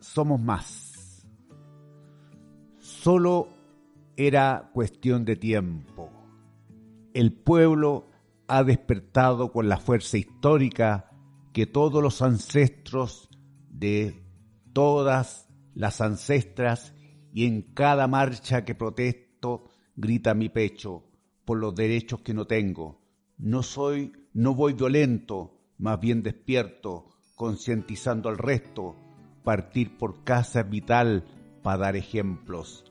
somos 0.00 0.40
más. 0.40 1.26
Solo 2.78 3.48
era 4.16 4.70
cuestión 4.74 5.24
de 5.24 5.36
tiempo. 5.36 6.10
El 7.14 7.32
pueblo 7.32 8.10
ha 8.48 8.64
despertado 8.64 9.52
con 9.52 9.68
la 9.68 9.78
fuerza 9.78 10.18
histórica 10.18 11.10
que 11.52 11.66
todos 11.66 12.02
los 12.02 12.20
ancestros 12.20 13.28
de 13.68 14.22
todas 14.72 15.48
las 15.74 16.00
ancestras 16.00 16.94
y 17.32 17.46
en 17.46 17.62
cada 17.62 18.08
marcha 18.08 18.64
que 18.64 18.74
protesto 18.74 19.68
grita 19.94 20.34
mi 20.34 20.48
pecho, 20.48 21.04
por 21.44 21.58
los 21.58 21.74
derechos 21.74 22.22
que 22.22 22.34
no 22.34 22.46
tengo. 22.46 23.00
No 23.38 23.62
soy, 23.62 24.12
no 24.32 24.54
voy 24.54 24.74
violento, 24.74 25.58
más 25.78 25.98
bien 25.98 26.22
despierto, 26.22 27.08
concientizando 27.34 28.28
al 28.28 28.38
resto. 28.38 28.96
Partir 29.42 29.96
por 29.96 30.22
casa 30.22 30.62
vital 30.62 31.24
para 31.62 31.78
dar 31.78 31.96
ejemplos. 31.96 32.84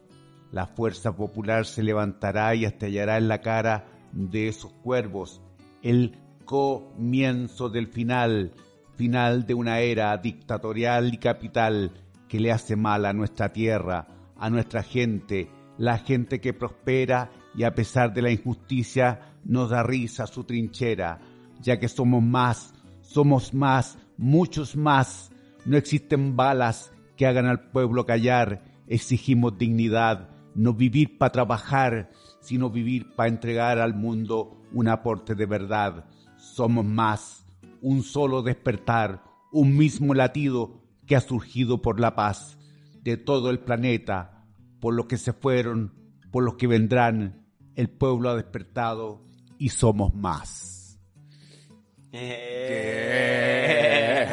La 0.51 0.65
fuerza 0.65 1.15
popular 1.15 1.65
se 1.65 1.84
levantará 1.84 2.55
y 2.55 2.65
estallará 2.65 3.17
en 3.17 3.27
la 3.27 3.41
cara 3.41 3.88
de 4.12 4.48
esos 4.48 4.74
cuervos. 4.74 5.41
El 5.84 6.17
comienzo 6.43 7.69
del 7.69 7.88
final, 7.88 8.51
final 8.96 9.46
de 9.46 9.53
una 9.53 9.79
era 9.79 10.17
dictatorial 10.17 11.13
y 11.13 11.17
capital 11.17 11.91
que 12.27 12.39
le 12.39 12.51
hace 12.51 12.75
mal 12.75 13.05
a 13.05 13.13
nuestra 13.13 13.53
tierra, 13.53 14.08
a 14.36 14.50
nuestra 14.50 14.81
gente, 14.81 15.50
la 15.77 16.00
gente 16.00 16.41
que 16.41 16.53
prospera 16.53 17.31
y 17.55 17.63
a 17.63 17.74
pesar 17.74 18.13
de 18.13 18.22
la 18.22 18.31
injusticia 18.31 19.38
nos 19.46 19.69
da 19.69 19.84
risa 19.84 20.27
su 20.27 20.43
trinchera, 20.43 21.19
ya 21.61 21.79
que 21.79 21.87
somos 21.87 22.23
más, 22.23 22.73
somos 23.01 23.53
más, 23.53 23.97
muchos 24.17 24.75
más. 24.75 25.31
No 25.65 25.77
existen 25.77 26.35
balas 26.35 26.91
que 27.15 27.27
hagan 27.27 27.45
al 27.45 27.69
pueblo 27.71 28.05
callar, 28.05 28.63
exigimos 28.87 29.57
dignidad, 29.57 30.29
no 30.55 30.73
vivir 30.73 31.17
para 31.17 31.31
trabajar, 31.31 32.11
sino 32.41 32.69
vivir 32.69 33.15
para 33.15 33.29
entregar 33.29 33.79
al 33.79 33.93
mundo 33.93 34.61
un 34.71 34.87
aporte 34.87 35.35
de 35.35 35.45
verdad. 35.45 36.05
Somos 36.37 36.85
más, 36.85 37.45
un 37.81 38.03
solo 38.03 38.41
despertar, 38.41 39.23
un 39.51 39.75
mismo 39.75 40.13
latido 40.13 40.81
que 41.05 41.15
ha 41.15 41.21
surgido 41.21 41.81
por 41.81 41.99
la 41.99 42.15
paz 42.15 42.57
de 43.03 43.17
todo 43.17 43.49
el 43.49 43.59
planeta, 43.59 44.45
por 44.79 44.93
los 44.93 45.07
que 45.07 45.17
se 45.17 45.33
fueron, 45.33 45.93
por 46.31 46.43
los 46.43 46.55
que 46.55 46.67
vendrán. 46.67 47.45
El 47.75 47.89
pueblo 47.89 48.29
ha 48.29 48.35
despertado 48.35 49.25
y 49.57 49.69
somos 49.69 50.13
más. 50.13 50.78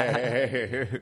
Eh. 0.08 1.00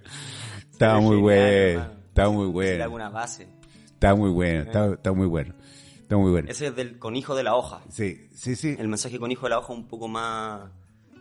Está 0.72 0.98
muy 1.00 1.16
bueno, 1.16 1.86
está 2.08 2.28
muy 2.28 2.46
bueno, 2.48 2.84
alguna 2.84 3.08
base. 3.10 3.46
está 3.86 4.14
muy 4.14 4.30
bueno, 4.30 4.62
está, 4.62 4.92
está 4.94 5.12
muy 5.12 5.26
bueno, 5.26 5.54
está 6.00 6.16
muy 6.16 6.30
bueno. 6.32 6.48
Ese 6.50 6.66
es 6.68 6.76
del 6.76 6.98
con 6.98 7.14
hijo 7.16 7.34
de 7.34 7.42
la 7.44 7.54
hoja. 7.54 7.80
Sí, 7.90 8.28
sí, 8.34 8.56
sí. 8.56 8.74
El 8.78 8.88
mensaje 8.88 9.18
con 9.18 9.30
hijo 9.30 9.46
de 9.46 9.50
la 9.50 9.58
hoja 9.60 9.72
es 9.72 9.78
un 9.78 9.86
poco 9.88 10.08
más, 10.08 10.70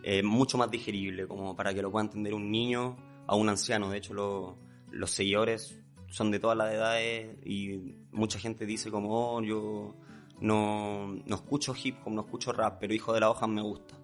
eh, 0.04 0.24
mucho 0.24 0.58
más 0.58 0.72
digerible, 0.72 1.28
como 1.28 1.56
para 1.56 1.74
que 1.74 1.82
lo 1.82 1.92
pueda 1.92 2.06
entender 2.06 2.34
un 2.34 2.50
niño 2.52 2.98
a 3.28 3.36
un 3.36 3.48
anciano. 3.50 3.90
De 3.90 3.98
hecho, 4.00 4.14
lo- 4.14 4.58
los 4.92 5.12
seguidores 5.12 5.80
son 6.10 6.32
de 6.32 6.40
todas 6.40 6.58
las 6.58 6.74
edades 6.74 7.38
y 7.46 7.96
mucha 8.12 8.40
gente 8.40 8.66
dice 8.66 8.90
como, 8.92 9.36
oh, 9.36 9.42
yo 9.44 9.96
no, 10.42 11.08
no 11.26 11.36
escucho 11.36 11.74
hip 11.82 11.98
hop, 12.06 12.12
no 12.12 12.22
escucho 12.22 12.52
rap, 12.52 12.78
pero 12.80 12.94
hijo 12.94 13.14
de 13.14 13.20
la 13.20 13.30
hoja 13.30 13.46
me 13.48 13.62
gusta. 13.62 13.96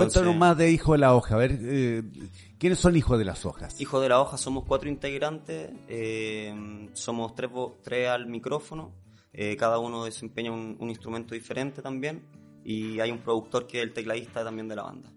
Cuéntanos 0.00 0.36
más 0.36 0.56
de 0.56 0.70
Hijo 0.70 0.92
de 0.92 0.98
la 0.98 1.14
Hoja. 1.14 1.34
A 1.34 1.38
ver, 1.38 1.58
eh, 1.62 2.02
¿quiénes 2.58 2.78
son 2.78 2.96
Hijos 2.96 3.18
de 3.18 3.24
las 3.26 3.44
Hojas? 3.44 3.78
Hijo 3.80 4.00
de 4.00 4.08
la 4.08 4.20
hoja 4.20 4.38
somos 4.38 4.64
cuatro 4.64 4.88
integrantes, 4.88 5.70
eh, 5.88 6.88
somos 6.94 7.34
tres, 7.34 7.50
tres 7.82 8.08
al 8.08 8.26
micrófono, 8.26 8.94
eh, 9.32 9.56
cada 9.56 9.78
uno 9.78 10.04
desempeña 10.04 10.52
un, 10.52 10.76
un 10.80 10.88
instrumento 10.88 11.34
diferente 11.34 11.82
también 11.82 12.22
y 12.64 12.98
hay 13.00 13.10
un 13.10 13.18
productor 13.18 13.66
que 13.66 13.78
es 13.78 13.84
el 13.84 13.92
tecladista 13.92 14.42
también 14.42 14.68
de 14.68 14.76
la 14.76 14.84
banda. 14.84 15.12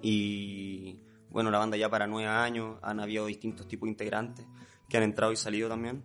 Y 0.00 1.00
bueno, 1.28 1.50
la 1.50 1.58
banda 1.58 1.76
ya 1.76 1.90
para 1.90 2.06
nueve 2.06 2.30
años, 2.30 2.78
han 2.82 2.98
habido 2.98 3.26
distintos 3.26 3.68
tipos 3.68 3.86
de 3.86 3.90
integrantes 3.90 4.46
que 4.88 4.96
han 4.96 5.02
entrado 5.02 5.32
y 5.32 5.36
salido 5.36 5.68
también, 5.68 6.02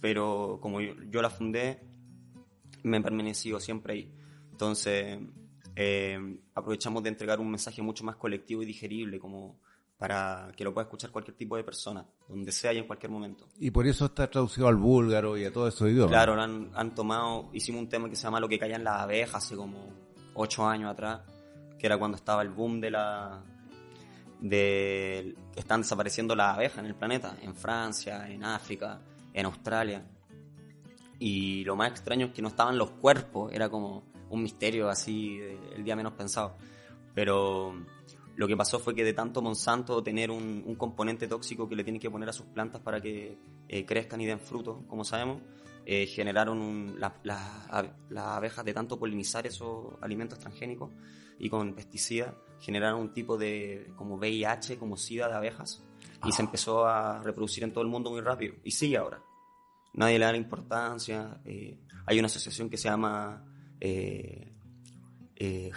pero 0.00 0.58
como 0.60 0.80
yo, 0.80 0.94
yo 1.10 1.22
la 1.22 1.30
fundé, 1.30 1.80
me 2.82 2.96
he 2.96 3.00
permanecido 3.00 3.60
siempre 3.60 3.92
ahí. 3.92 4.14
Entonces, 4.50 5.18
eh, 5.76 6.38
aprovechamos 6.54 7.02
de 7.02 7.08
entregar 7.08 7.40
un 7.40 7.50
mensaje 7.50 7.82
mucho 7.82 8.04
más 8.04 8.16
colectivo 8.16 8.62
y 8.62 8.66
digerible, 8.66 9.18
como 9.18 9.58
para 9.98 10.52
que 10.56 10.64
lo 10.64 10.74
pueda 10.74 10.84
escuchar 10.84 11.10
cualquier 11.10 11.36
tipo 11.36 11.56
de 11.56 11.64
persona, 11.64 12.04
donde 12.28 12.52
sea 12.52 12.72
y 12.72 12.78
en 12.78 12.86
cualquier 12.86 13.10
momento. 13.10 13.48
Y 13.58 13.70
por 13.70 13.86
eso 13.86 14.06
está 14.06 14.30
traducido 14.30 14.68
al 14.68 14.76
búlgaro 14.76 15.36
y 15.36 15.44
a 15.44 15.52
todos 15.52 15.74
esos 15.74 15.88
idiomas. 15.88 16.10
Claro, 16.10 16.40
han, 16.40 16.70
han 16.74 16.94
tomado, 16.94 17.48
hicimos 17.52 17.82
un 17.82 17.88
tema 17.88 18.08
que 18.10 18.16
se 18.16 18.24
llama 18.24 18.40
Lo 18.40 18.48
que 18.48 18.58
callan 18.58 18.84
las 18.84 19.00
abejas 19.00 19.44
hace 19.44 19.56
como 19.56 19.92
ocho 20.34 20.66
años 20.66 20.90
atrás, 20.90 21.22
que 21.78 21.86
era 21.86 21.96
cuando 21.96 22.16
estaba 22.16 22.42
el 22.42 22.50
boom 22.50 22.80
de 22.80 22.90
la 22.90 23.42
de 24.40 25.34
que 25.54 25.60
están 25.60 25.80
desapareciendo 25.80 26.36
las 26.36 26.54
abejas 26.54 26.78
en 26.78 26.86
el 26.86 26.94
planeta, 26.94 27.36
en 27.40 27.54
Francia, 27.54 28.28
en 28.28 28.44
África, 28.44 29.00
en 29.32 29.46
Australia. 29.46 30.04
Y 31.18 31.64
lo 31.64 31.76
más 31.76 31.90
extraño 31.90 32.26
es 32.26 32.32
que 32.32 32.42
no 32.42 32.48
estaban 32.48 32.76
los 32.76 32.90
cuerpos, 32.90 33.52
era 33.52 33.70
como 33.70 34.02
un 34.30 34.42
misterio 34.42 34.88
así, 34.88 35.38
de- 35.38 35.58
el 35.74 35.84
día 35.84 35.96
menos 35.96 36.12
pensado. 36.14 36.56
Pero 37.14 37.74
lo 38.36 38.46
que 38.48 38.56
pasó 38.56 38.78
fue 38.78 38.94
que 38.94 39.04
de 39.04 39.12
tanto 39.12 39.40
Monsanto 39.42 40.02
tener 40.02 40.30
un, 40.30 40.62
un 40.66 40.74
componente 40.74 41.28
tóxico 41.28 41.68
que 41.68 41.76
le 41.76 41.84
tienen 41.84 42.00
que 42.00 42.10
poner 42.10 42.28
a 42.28 42.32
sus 42.32 42.46
plantas 42.46 42.80
para 42.80 43.00
que 43.00 43.38
eh, 43.68 43.86
crezcan 43.86 44.20
y 44.20 44.26
den 44.26 44.40
frutos, 44.40 44.78
como 44.88 45.04
sabemos, 45.04 45.40
eh, 45.86 46.06
generaron 46.06 46.60
un- 46.60 46.96
la- 46.98 47.14
la- 47.22 47.94
las 48.08 48.24
abejas 48.26 48.64
de 48.64 48.72
tanto 48.74 48.98
polinizar 48.98 49.46
esos 49.46 49.94
alimentos 50.00 50.38
transgénicos 50.38 50.90
y 51.38 51.48
con 51.48 51.74
pesticidas 51.74 52.34
generaron 52.60 53.00
un 53.00 53.12
tipo 53.12 53.36
de 53.36 53.92
como 53.96 54.16
VIH, 54.16 54.78
como 54.78 54.96
SIDA 54.96 55.28
de 55.28 55.34
abejas 55.34 55.82
y 56.24 56.32
se 56.32 56.42
empezó 56.42 56.86
a 56.86 57.22
reproducir 57.22 57.64
en 57.64 57.72
todo 57.72 57.82
el 57.84 57.90
mundo 57.90 58.10
muy 58.10 58.20
rápido 58.22 58.54
y 58.64 58.70
sigue 58.70 58.96
ahora. 58.96 59.22
Nadie 59.92 60.18
le 60.18 60.24
da 60.24 60.32
la 60.32 60.38
importancia. 60.38 61.40
eh, 61.44 61.78
hay 62.06 62.18
una 62.18 62.26
asociación 62.26 62.68
que 62.70 62.76
se 62.78 62.88
llama 62.88 63.44
eh, 63.80 64.54
eh, 65.36 65.70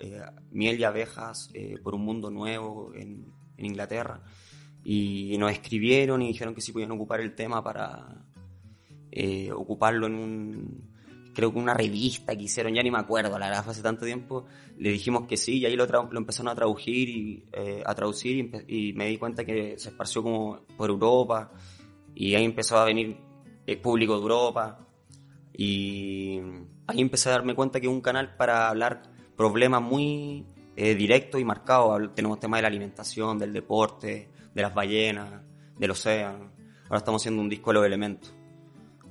eh, 0.00 0.22
Miel 0.50 0.80
y 0.80 0.84
Abejas 0.84 1.50
eh, 1.54 1.76
por 1.82 1.94
un 1.94 2.04
Mundo 2.04 2.30
Nuevo 2.30 2.92
en, 2.94 3.32
Inglaterra. 3.56 4.20
Y 4.84 5.36
nos 5.38 5.52
escribieron 5.52 6.20
y 6.22 6.28
dijeron 6.28 6.54
que 6.54 6.60
si 6.60 6.72
podían 6.72 6.90
ocupar 6.90 7.20
el 7.20 7.34
tema 7.34 7.62
para 7.62 8.26
eh, 9.10 9.50
ocuparlo 9.52 10.06
en 10.06 10.14
un. 10.14 10.94
Creo 11.32 11.52
que 11.52 11.58
una 11.58 11.74
revista 11.74 12.36
que 12.36 12.44
hicieron, 12.44 12.74
ya 12.74 12.82
ni 12.82 12.90
me 12.90 12.98
acuerdo, 12.98 13.38
la 13.38 13.48
verdad, 13.48 13.64
hace 13.68 13.82
tanto 13.82 14.04
tiempo. 14.04 14.46
Le 14.76 14.90
dijimos 14.90 15.26
que 15.26 15.36
sí 15.36 15.58
y 15.58 15.66
ahí 15.66 15.76
lo, 15.76 15.86
empezaron 16.16 16.48
a 16.48 16.54
traducir 16.54 17.08
y 17.08 17.44
a 17.84 17.94
traducir 17.94 18.64
y 18.68 18.92
me 18.92 19.06
di 19.06 19.18
cuenta 19.18 19.44
que 19.44 19.78
se 19.78 19.88
esparció 19.88 20.22
como 20.22 20.60
por 20.76 20.90
Europa 20.90 21.52
y 22.14 22.34
ahí 22.34 22.44
empezó 22.44 22.78
a 22.78 22.84
venir 22.84 23.16
el 23.66 23.80
público 23.80 24.14
de 24.14 24.22
Europa 24.22 24.86
y 25.56 26.40
ahí 26.86 27.00
empecé 27.00 27.28
a 27.28 27.32
darme 27.32 27.54
cuenta 27.54 27.80
que 27.80 27.86
es 27.86 27.92
un 27.92 28.00
canal 28.00 28.36
para 28.36 28.68
hablar 28.68 29.02
problemas 29.36 29.82
muy 29.82 30.46
eh, 30.76 30.94
directos 30.94 31.40
y 31.40 31.44
marcados. 31.44 32.14
Tenemos 32.14 32.40
temas 32.40 32.58
de 32.58 32.62
la 32.62 32.68
alimentación, 32.68 33.38
del 33.38 33.52
deporte, 33.52 34.30
de 34.54 34.62
las 34.62 34.74
ballenas, 34.74 35.42
del 35.78 35.90
océano. 35.90 36.52
Ahora 36.84 36.98
estamos 36.98 37.22
haciendo 37.22 37.42
un 37.42 37.48
disco 37.48 37.70
de 37.70 37.74
los 37.74 37.86
elementos. 37.86 38.34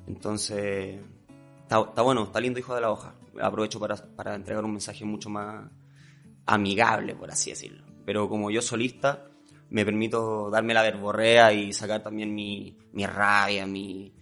Entonces, 0.07 0.99
está, 1.61 1.81
está 1.81 2.01
bueno, 2.01 2.23
está 2.23 2.39
lindo 2.39 2.59
Hijo 2.59 2.75
de 2.75 2.81
la 2.81 2.91
Hoja. 2.91 3.15
Aprovecho 3.41 3.79
para, 3.79 3.95
para 3.95 4.35
entregar 4.35 4.63
un 4.63 4.71
mensaje 4.71 5.05
mucho 5.05 5.29
más 5.29 5.69
amigable, 6.45 7.15
por 7.15 7.31
así 7.31 7.49
decirlo. 7.49 7.83
Pero 8.05 8.29
como 8.29 8.51
yo 8.51 8.61
solista, 8.61 9.25
me 9.69 9.85
permito 9.85 10.49
darme 10.49 10.73
la 10.73 10.83
verborrea 10.83 11.51
y 11.53 11.73
sacar 11.73 12.03
también 12.03 12.35
mi, 12.35 12.77
mi 12.91 13.05
rabia, 13.07 13.65
mi, 13.65 14.13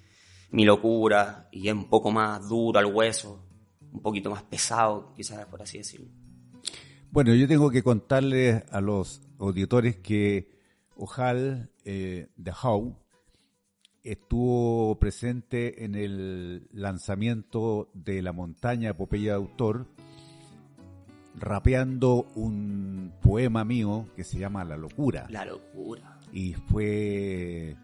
mi 0.51 0.65
locura, 0.65 1.48
y 1.51 1.67
es 1.67 1.74
un 1.74 1.86
poco 1.86 2.12
más 2.12 2.48
duro 2.48 2.79
al 2.79 2.86
hueso, 2.86 3.43
un 3.91 4.01
poquito 4.01 4.29
más 4.29 4.43
pesado, 4.43 5.13
quizás 5.15 5.46
por 5.46 5.62
así 5.62 5.79
decirlo. 5.79 6.08
Bueno, 7.12 7.34
yo 7.34 7.48
tengo 7.48 7.70
que 7.70 7.84
contarles 7.84 8.63
a 8.72 8.79
los 8.79 9.22
auditores 9.38 9.98
que 9.98 10.50
Ojal 10.96 11.70
eh, 11.84 12.27
de 12.36 12.51
How 12.51 12.96
estuvo 14.03 14.98
presente 15.00 15.84
en 15.84 15.96
el 15.96 16.67
lanzamiento 16.72 17.89
de 17.93 18.22
La 18.22 18.34
Montaña 18.34 18.91
Epopeya 18.91 19.31
de 19.31 19.38
Autor, 19.38 19.88
rapeando 21.36 22.27
un 22.36 23.13
poema 23.22 23.63
mío 23.63 24.08
que 24.15 24.24
se 24.24 24.39
llama 24.39 24.63
La 24.63 24.77
Locura. 24.77 25.27
La 25.29 25.46
locura. 25.46 26.20
y 26.34 26.53
fue, 26.53 27.75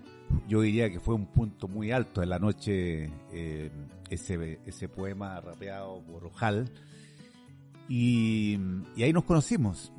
yo 0.47 0.61
diría 0.61 0.89
que 0.89 0.99
fue 0.99 1.15
un 1.15 1.27
punto 1.27 1.67
muy 1.67 1.91
alto 1.91 2.21
de 2.21 2.27
la 2.27 2.39
noche 2.39 3.11
eh, 3.31 3.71
ese, 4.09 4.59
ese 4.65 4.89
poema 4.89 5.39
rapeado 5.41 6.01
por 6.03 6.25
Ojal. 6.25 6.69
Y, 7.89 8.57
y 8.95 9.03
ahí 9.03 9.13
nos 9.13 9.23
conocimos. 9.23 9.91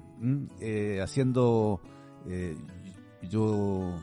Eh, 0.61 1.01
haciendo, 1.03 1.81
eh, 2.27 2.57
yo 3.31 3.95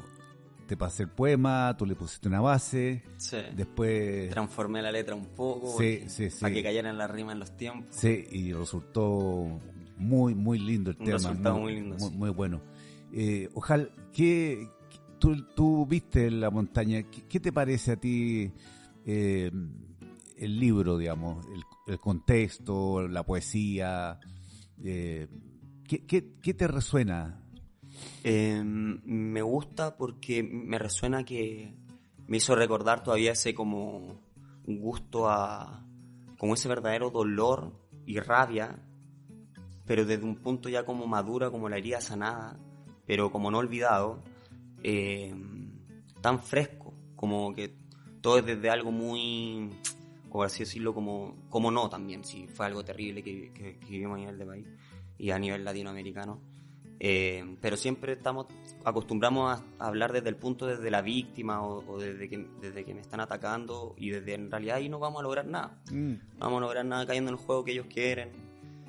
te 0.66 0.76
pasé 0.78 1.04
el 1.04 1.10
poema, 1.10 1.76
tú 1.78 1.86
le 1.86 1.96
pusiste 1.96 2.28
una 2.28 2.42
base, 2.42 3.04
Sí. 3.18 3.38
después... 3.56 4.30
Transformé 4.32 4.82
la 4.82 4.92
letra 4.92 5.14
un 5.14 5.26
poco 5.28 5.78
Sí, 5.78 6.06
sí, 6.08 6.30
para 6.42 6.54
que 6.54 6.64
cayeran 6.64 6.98
las 6.98 7.12
rimas 7.12 7.34
en 7.34 7.40
los 7.40 7.56
tiempos. 7.56 7.88
Sí, 7.96 8.26
y 8.32 8.52
resultó 8.54 9.60
muy, 9.98 10.34
muy 10.34 10.58
lindo 10.58 10.90
el 10.92 10.98
Un 10.98 11.06
tema. 11.06 11.18
resultado 11.18 11.60
muy 11.60 11.76
lindo, 11.76 11.96
Muy, 11.98 12.10
sí. 12.10 12.18
muy 12.18 12.30
bueno. 12.32 12.62
Eh, 13.14 13.50
ojalá, 13.54 13.88
¿qué, 14.12 14.68
tú, 15.56 15.86
viste 15.86 16.30
la 16.32 16.50
montaña, 16.50 17.04
¿qué, 17.04 17.40
te 17.40 17.52
parece 17.52 17.94
a 17.94 17.96
ti 17.98 18.52
eh, 19.06 19.52
el 20.38 20.60
libro, 20.60 20.98
digamos, 20.98 21.46
el, 21.48 21.64
el 21.88 22.00
contexto, 22.00 23.08
la 23.08 23.24
poesía. 23.24 24.20
eh, 24.84 25.28
¿qué, 25.88 26.54
te 26.54 26.68
resuena? 26.68 27.42
Eh, 28.24 28.62
me 28.64 29.42
gusta 29.42 29.98
porque 29.98 30.44
me 30.44 30.80
resuena 30.80 31.24
que 31.24 31.74
me 32.28 32.38
hizo 32.38 32.56
recordar 32.56 33.04
todavía 33.04 33.32
ese 33.32 33.54
como 33.54 34.22
gusto 34.66 35.30
a 35.30 35.86
como 36.38 36.56
ese 36.56 36.68
verdadero 36.68 37.12
dolor 37.12 37.72
y 38.06 38.20
rabia 38.20 38.84
pero 39.86 40.06
desde 40.06 40.26
un 40.26 40.36
punto 40.36 40.68
ya 40.68 40.84
como 40.86 41.08
madura 41.08 41.52
como 41.52 41.70
la 41.70 41.78
herida 41.78 42.02
sanada 42.02 42.60
pero 43.06 43.32
como 43.32 43.52
no 43.52 43.60
olvidado 43.60 44.24
eh, 44.88 45.34
tan 46.22 46.40
fresco 46.40 46.94
como 47.16 47.54
que 47.56 47.74
todo 48.22 48.38
es 48.40 48.46
desde 48.46 48.70
algo 48.70 48.92
muy 48.92 49.70
como 50.30 50.44
así 50.44 50.60
decirlo 50.64 50.94
como 50.94 51.36
como 51.50 51.72
no 51.72 51.90
también 51.90 52.24
si 52.24 52.48
fue 52.48 52.66
algo 52.68 52.84
terrible 52.86 53.24
que, 53.24 53.52
que- 53.54 53.78
que 53.80 53.86
vivimos 53.88 54.16
a 54.18 54.20
nivel 54.20 54.38
de 54.38 54.46
país 54.46 54.68
y 55.18 55.32
a 55.32 55.40
nivel 55.40 55.64
latinoamericano 55.64 56.40
eh, 57.00 57.58
pero 57.62 57.78
siempre 57.78 58.14
estamos 58.14 58.46
acostumbramos 58.84 59.60
a 59.80 59.86
hablar 59.88 60.14
desde 60.14 60.30
el 60.30 60.36
punto 60.36 60.66
desde 60.68 60.92
la 60.92 61.02
víctima 61.02 61.62
o, 61.64 61.84
o 61.92 61.98
desde, 62.00 62.30
que, 62.30 62.38
desde 62.62 62.86
que 62.86 62.94
me 62.94 63.02
están 63.02 63.20
atacando 63.22 63.96
y 63.98 64.12
desde 64.12 64.34
en 64.36 64.52
realidad 64.52 64.78
ahí 64.78 64.88
no 64.90 65.00
vamos 65.00 65.20
a 65.20 65.24
lograr 65.24 65.46
nada. 65.48 65.82
No 65.92 66.40
vamos 66.46 66.58
a 66.58 66.62
lograr 66.62 66.86
nada 66.86 67.06
cayendo 67.06 67.32
en 67.32 67.38
el 67.38 67.44
juego 67.44 67.64
que 67.66 67.72
ellos 67.74 67.88
quieren. 67.90 68.30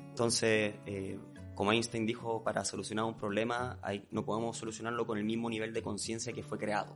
Entonces, 0.09 0.75
eh, 0.85 1.19
como 1.57 1.71
Einstein 1.71 2.05
dijo, 2.05 2.43
para 2.43 2.63
solucionar 2.63 3.05
un 3.05 3.17
problema 3.17 3.79
hay- 3.81 4.07
no 4.11 4.23
podemos 4.23 4.55
solucionarlo 4.57 5.07
con 5.07 5.17
el 5.17 5.23
mismo 5.23 5.49
nivel 5.49 5.73
de 5.73 5.81
conciencia 5.81 6.31
que 6.31 6.43
fue 6.43 6.59
creado. 6.59 6.95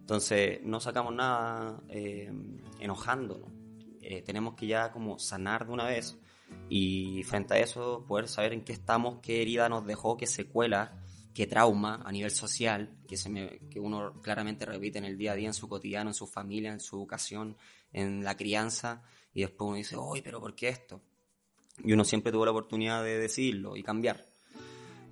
Entonces, 0.00 0.58
no 0.64 0.80
sacamos 0.80 1.14
nada 1.14 1.80
eh, 1.88 2.32
enojándonos. 2.80 3.48
Eh, 4.02 4.22
tenemos 4.22 4.54
que 4.54 4.66
ya 4.66 4.90
como 4.90 5.20
sanar 5.20 5.66
de 5.66 5.72
una 5.72 5.84
vez 5.84 6.18
y 6.68 7.22
frente 7.22 7.54
a 7.54 7.58
eso 7.60 8.04
poder 8.08 8.26
saber 8.26 8.52
en 8.54 8.64
qué 8.64 8.72
estamos, 8.72 9.20
qué 9.22 9.40
herida 9.40 9.68
nos 9.68 9.86
dejó, 9.86 10.16
qué 10.16 10.26
secuela, 10.26 11.00
qué 11.32 11.46
trauma 11.46 12.02
a 12.04 12.10
nivel 12.10 12.32
social 12.32 12.98
que, 13.06 13.16
se 13.16 13.30
me- 13.30 13.60
que 13.70 13.78
uno 13.78 14.20
claramente 14.20 14.66
repite 14.66 14.98
en 14.98 15.04
el 15.04 15.16
día 15.16 15.30
a 15.32 15.36
día, 15.36 15.46
en 15.46 15.54
su 15.54 15.68
cotidiano, 15.68 16.10
en 16.10 16.14
su 16.14 16.26
familia, 16.26 16.72
en 16.72 16.80
su 16.80 16.96
educación, 16.96 17.56
en 17.92 18.24
la 18.24 18.36
crianza 18.36 19.02
y 19.32 19.42
después 19.42 19.68
uno 19.68 19.76
dice, 19.76 19.96
uy, 19.96 20.22
pero 20.22 20.40
¿por 20.40 20.54
qué 20.56 20.68
esto? 20.70 21.00
Y 21.82 21.92
uno 21.92 22.04
siempre 22.04 22.32
tuvo 22.32 22.44
la 22.44 22.52
oportunidad 22.52 23.02
de 23.02 23.18
decirlo 23.18 23.76
y 23.76 23.82
cambiar. 23.82 24.24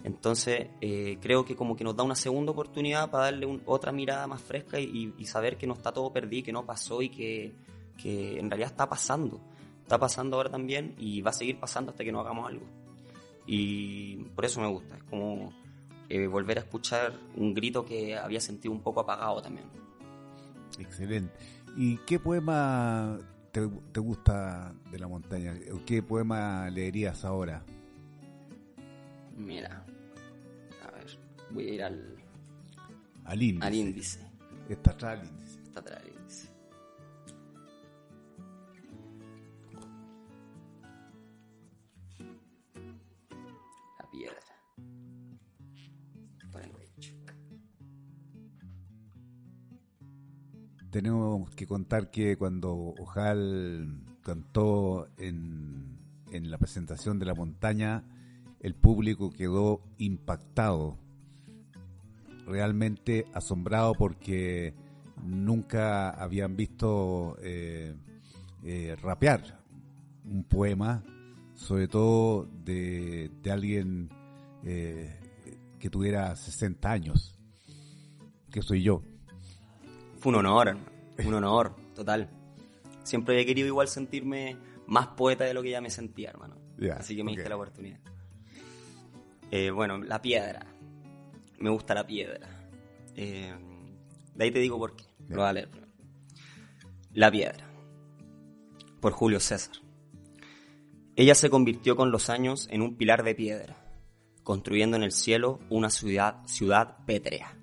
Entonces, 0.05 0.69
eh, 0.81 1.19
creo 1.21 1.45
que 1.45 1.55
como 1.55 1.77
que 1.77 1.85
nos 1.85 1.97
da 1.97 2.03
una 2.03 2.17
segunda 2.17 2.53
oportunidad 2.53 3.11
para 3.11 3.25
darle 3.25 3.61
otra 3.67 3.93
mirada 3.93 4.27
más 4.27 4.43
fresca 4.43 4.81
y, 4.81 5.13
saber 5.25 5.57
que 5.57 5.67
no 5.67 5.75
está 5.75 5.93
todo 5.93 6.13
perdido, 6.13 6.45
que 6.45 6.53
no 6.53 6.67
pasó 6.67 7.03
y 7.03 7.09
que, 7.09 7.55
que 7.97 8.39
en 8.39 8.51
realidad 8.51 8.71
está 8.71 8.89
pasando. 8.89 9.41
Está 9.83 9.99
pasando 9.99 10.37
ahora 10.37 10.51
también 10.51 10.95
y 10.99 11.21
va 11.21 11.31
a 11.31 11.35
seguir 11.35 11.59
pasando 11.59 11.91
hasta 11.91 12.05
que 12.05 12.13
no 12.13 12.21
hagamos 12.21 12.49
algo. 12.49 12.67
Y 13.47 14.17
por 14.35 14.45
eso 14.45 14.61
me 14.61 14.69
gusta, 14.69 14.97
es 14.97 15.03
como 15.05 15.53
eh, 16.09 16.27
volver 16.27 16.59
a 16.59 16.61
escuchar 16.61 17.15
un 17.37 17.55
grito 17.55 17.85
que 17.85 18.17
había 18.17 18.41
sentido 18.41 18.73
un 18.73 18.83
poco 18.83 19.01
apagado 19.01 19.41
también. 19.41 19.67
Excelente. 20.79 21.33
¿Y 21.77 21.99
qué 21.99 22.19
poema 22.19 23.19
te, 23.53 23.69
te 23.93 24.01
gusta 24.01 24.75
de 24.91 24.99
la 24.99 25.07
montaña? 25.07 25.55
¿Qué 25.87 26.03
poema 26.03 26.69
leerías 26.71 27.25
ahora? 27.25 27.63
Mira, 29.37 29.85
a 30.87 30.91
ver, 30.91 31.07
voy 31.51 31.69
a 31.69 31.75
ir 31.75 31.83
al, 31.83 32.17
Al 33.25 33.43
índice. 33.43 33.67
al 33.67 33.75
índice. 33.75 34.21
Está 34.69 34.91
atrás 34.93 35.21
al 35.21 35.27
índice. 35.29 35.63
Está 35.63 35.81
atrás 35.81 35.99
del 36.03 36.09
índice. 36.09 36.12
Tenemos 50.93 51.49
que 51.57 51.67
contar 51.67 52.11
que 52.11 52.37
cuando 52.37 52.75
Ojal 52.75 54.05
cantó 54.23 55.09
en, 55.17 55.99
en 56.31 56.51
la 56.51 56.59
presentación 56.59 57.19
de 57.19 57.25
la 57.25 57.35
montaña, 57.35 58.05
el 58.61 58.75
público 58.75 59.31
quedó 59.31 59.81
impactado, 59.97 60.99
realmente 62.47 63.25
asombrado 63.33 63.95
porque 63.95 64.75
nunca 65.25 66.11
habían 66.11 66.57
visto 66.57 67.39
eh, 67.41 67.95
eh, 68.63 68.95
rapear 69.01 69.61
un 70.27 70.45
poema, 70.45 71.03
sobre 71.55 71.89
todo 71.89 72.51
de, 72.67 73.31
de 73.43 73.51
alguien 73.51 74.11
eh, 74.63 75.19
que 75.79 75.89
tuviera 75.89 76.37
60 76.37 76.91
años, 76.93 77.39
que 78.51 78.61
soy 78.61 78.83
yo. 78.83 79.03
Fue 80.23 80.31
un 80.31 80.37
honor, 80.37 80.77
un 81.19 81.35
honor, 81.35 81.75
total. 81.97 82.31
Siempre 83.03 83.41
he 83.41 83.45
querido 83.45 83.67
igual 83.67 83.89
sentirme 83.89 84.57
más 84.87 85.09
poeta 85.09 85.43
de 85.43 85.53
lo 85.53 85.65
que 85.65 85.71
ya 85.71 85.81
me 85.81 85.91
sentía, 85.91 86.31
hermano. 86.31 86.55
Así 86.97 87.17
que 87.17 87.25
me 87.25 87.33
diste 87.33 87.47
ok. 87.47 87.49
la 87.49 87.57
oportunidad. 87.57 87.99
Eh, 89.51 89.73
bueno, 89.73 89.99
la 89.99 90.23
piedra. 90.23 90.65
Me 91.59 91.71
gusta 91.71 91.95
la 91.95 92.07
piedra. 92.07 92.71
Eh, 93.17 93.53
de 94.37 94.45
ahí 94.45 94.53
te 94.53 94.61
digo 94.61 94.79
por 94.79 94.95
qué. 94.95 95.07
Lo 95.29 95.39
voy 95.39 95.47
a 95.47 95.53
leer 95.55 95.69
primero. 95.69 95.93
La 97.15 97.29
piedra. 97.29 97.69
Por 99.01 99.11
Julio 99.11 99.41
César. 99.41 99.75
Ella 101.17 101.35
se 101.35 101.51
convirtió 101.51 101.97
con 101.97 102.13
los 102.13 102.31
años 102.31 102.69
en 102.71 102.83
un 102.83 102.97
pilar 102.97 103.25
de 103.25 103.35
piedra, 103.35 103.77
construyendo 104.45 104.97
en 104.97 105.03
el 105.03 105.11
cielo 105.11 105.59
una 105.69 105.91
ciudad, 105.91 106.47
ciudad 106.47 106.99
pétrea, 107.07 107.59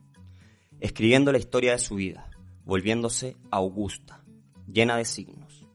escribiendo 0.81 1.31
la 1.31 1.37
historia 1.37 1.71
de 1.71 1.79
su 1.79 1.95
vida, 1.95 2.28
volviéndose 2.69 3.35
augusta, 3.49 4.23
llena 4.71 4.95
de 4.95 5.03
signos. 5.03 5.65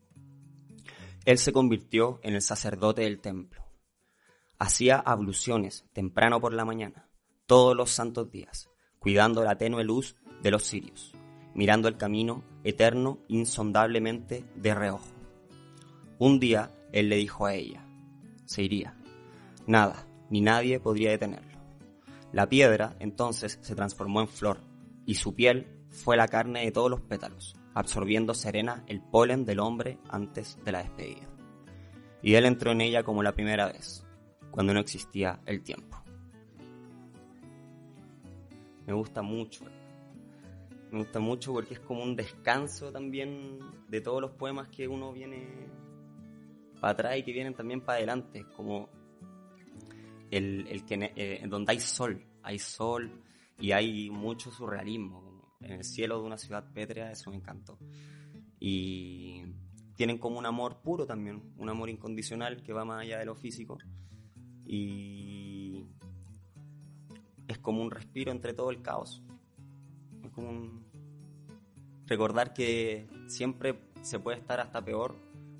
Él 1.25 1.39
se 1.39 1.53
convirtió 1.53 2.21
en 2.23 2.35
el 2.35 2.41
sacerdote 2.41 3.03
del 3.03 3.21
templo. 3.21 3.65
Hacía 4.61 4.99
abluciones 4.99 5.85
temprano 5.93 6.41
por 6.41 6.55
la 6.55 6.65
mañana, 6.65 7.11
todos 7.47 7.77
los 7.77 7.91
santos 7.91 8.31
días, 8.31 8.71
cuidando 9.01 9.43
la 9.43 9.59
tenue 9.59 9.83
luz 9.83 10.15
de 10.41 10.53
los 10.53 10.63
cirios, 10.63 11.13
mirando 11.53 11.89
el 11.89 11.97
camino 11.97 12.45
eterno 12.63 13.19
insondablemente 13.27 14.45
de 14.55 14.73
reojo. 14.73 15.13
Un 16.21 16.39
día 16.39 16.71
él 16.93 17.09
le 17.09 17.17
dijo 17.17 17.45
a 17.45 17.55
ella, 17.55 17.85
se 18.45 18.63
iría. 18.63 18.97
Nada, 19.67 20.07
ni 20.31 20.43
nadie 20.43 20.79
podría 20.79 21.11
detenerlo. 21.11 21.59
La 22.31 22.49
piedra 22.49 22.95
entonces 23.01 23.59
se 23.63 23.75
transformó 23.75 24.21
en 24.21 24.29
flor, 24.29 24.61
y 25.07 25.17
su 25.17 25.35
piel 25.35 25.84
fue 25.95 26.17
la 26.17 26.29
carne 26.29 26.65
de 26.65 26.73
todos 26.73 26.91
los 26.91 27.01
pétalos, 27.01 27.57
absorbiendo 27.73 28.35
serena 28.35 28.85
el 28.89 29.01
polen 29.01 29.45
del 29.45 29.61
hombre 29.61 29.99
antes 30.09 30.59
de 30.65 30.73
la 30.73 30.83
despedida. 30.83 31.29
Y 32.21 32.35
él 32.35 32.47
entró 32.47 32.73
en 32.73 32.81
ella 32.81 33.05
como 33.05 33.23
la 33.23 33.33
primera 33.33 33.67
vez, 33.67 34.05
cuando 34.51 34.75
no 34.75 34.81
existía 34.81 35.41
el 35.47 35.63
tiempo. 35.63 36.03
Me 38.87 38.93
gusta 38.93 39.23
mucho. 39.23 39.65
Me 40.91 40.99
gusta 40.99 41.21
mucho 41.21 41.53
porque 41.53 41.75
es 41.75 41.81
como 41.81 42.03
un 42.03 42.17
descanso 42.17 42.93
también 42.93 43.59
de 43.89 44.01
todos 44.01 44.21
los 44.21 44.33
poemas 44.33 44.69
que 44.69 44.89
uno 44.89 45.13
viene 45.13 45.69
para 46.81 46.93
atrás 46.93 47.19
y 47.19 47.23
que 47.23 47.33
vienen 47.33 47.55
también 47.55 47.81
para 47.81 47.99
adelante. 47.99 48.45
Como 48.57 48.89
el, 50.31 50.67
el 50.69 50.85
que 50.85 51.13
eh, 51.17 51.45
donde 51.47 51.73
hay 51.73 51.81
sol, 51.81 52.25
hay 52.43 52.59
sol 52.59 53.11
y 53.59 53.73
hay 53.73 54.11
mucho 54.11 54.51
surrealismo. 54.51 55.34
En 55.65 55.73
el 55.73 55.85
cielo 55.85 56.21
de 56.21 56.27
una 56.27 56.39
ciudad 56.39 56.73
pétrea, 56.73 57.11
eso 57.11 57.31
me 57.31 57.37
encantó. 57.37 57.79
Y 58.61 59.43
tienen 59.97 60.19
como 60.19 60.39
un 60.39 60.47
amor 60.47 60.81
puro 60.83 61.07
también, 61.07 61.43
un 61.57 61.69
amor 61.69 61.91
incondicional 61.91 62.63
que 62.63 62.73
va 62.73 62.85
más 62.85 63.03
allá 63.03 63.19
de 63.19 63.25
lo 63.25 63.35
físico. 63.35 63.79
Y 64.65 65.87
es 67.49 67.59
como 67.59 67.83
un 67.83 67.91
respiro 67.91 68.33
entre 68.33 68.55
todo 68.55 68.71
el 68.71 68.83
caos. 68.83 69.23
Es 70.23 70.31
como 70.31 70.51
un 70.51 70.85
recordar 72.07 72.53
que 72.53 73.09
siempre 73.27 73.79
se 74.03 74.19
puede 74.19 74.39
estar 74.39 74.61
hasta 74.61 74.85
peor 74.85 75.17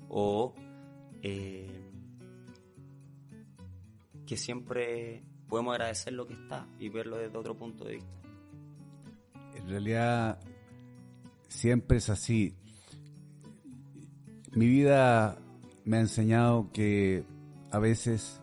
o 0.09 0.53
eh, 1.21 1.91
que 4.25 4.37
siempre 4.37 5.23
podemos 5.47 5.73
agradecer 5.73 6.13
lo 6.13 6.27
que 6.27 6.33
está 6.33 6.67
y 6.79 6.89
verlo 6.89 7.17
desde 7.17 7.37
otro 7.37 7.55
punto 7.55 7.85
de 7.85 7.95
vista. 7.95 8.24
En 9.65 9.69
realidad 9.69 10.39
siempre 11.49 11.97
es 11.97 12.09
así. 12.09 12.55
Mi 14.53 14.67
vida 14.67 15.37
me 15.83 15.97
ha 15.97 15.99
enseñado 15.99 16.71
que 16.71 17.25
a 17.71 17.79
veces 17.79 18.41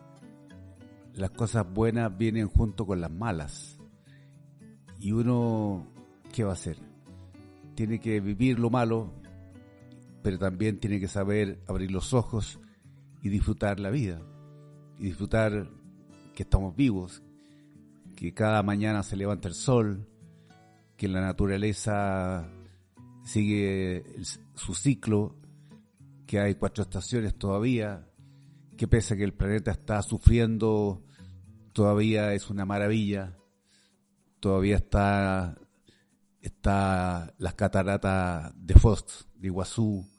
las 1.13 1.31
cosas 1.31 1.65
buenas 1.71 2.15
vienen 2.15 2.47
junto 2.47 2.85
con 2.85 3.01
las 3.01 3.11
malas. 3.11 3.79
Y 4.99 5.11
uno, 5.11 5.87
¿qué 6.31 6.43
va 6.43 6.51
a 6.51 6.53
hacer? 6.53 6.77
Tiene 7.75 7.99
que 7.99 8.19
vivir 8.19 8.59
lo 8.59 8.69
malo 8.69 9.23
pero 10.23 10.39
también 10.39 10.79
tiene 10.79 10.99
que 10.99 11.09
saber 11.09 11.61
abrir 11.67 11.91
los 11.91 12.13
ojos 12.13 12.59
y 13.21 13.29
disfrutar 13.29 13.79
la 13.79 13.89
vida. 13.91 14.21
Y 14.97 15.03
disfrutar 15.03 15.69
que 16.33 16.43
estamos 16.43 16.75
vivos, 16.75 17.21
que 18.15 18.33
cada 18.33 18.63
mañana 18.63 19.03
se 19.03 19.17
levanta 19.17 19.49
el 19.49 19.53
sol, 19.53 20.07
que 21.03 21.09
la 21.09 21.19
naturaleza 21.19 22.49
sigue 23.25 24.05
su 24.55 24.73
ciclo, 24.73 25.35
que 26.25 26.39
hay 26.39 26.55
cuatro 26.55 26.81
estaciones 26.81 27.35
todavía, 27.37 28.07
que 28.77 28.87
pese 28.87 29.13
a 29.13 29.17
que 29.17 29.25
el 29.25 29.33
planeta 29.33 29.71
está 29.71 30.01
sufriendo, 30.01 31.03
todavía 31.73 32.33
es 32.33 32.49
una 32.49 32.63
maravilla, 32.65 33.35
todavía 34.39 34.77
está, 34.77 35.57
está 36.39 37.33
las 37.37 37.53
cataratas 37.55 38.53
de 38.55 38.73
Foz, 38.75 39.27
de 39.35 39.47
Iguazú, 39.47 40.09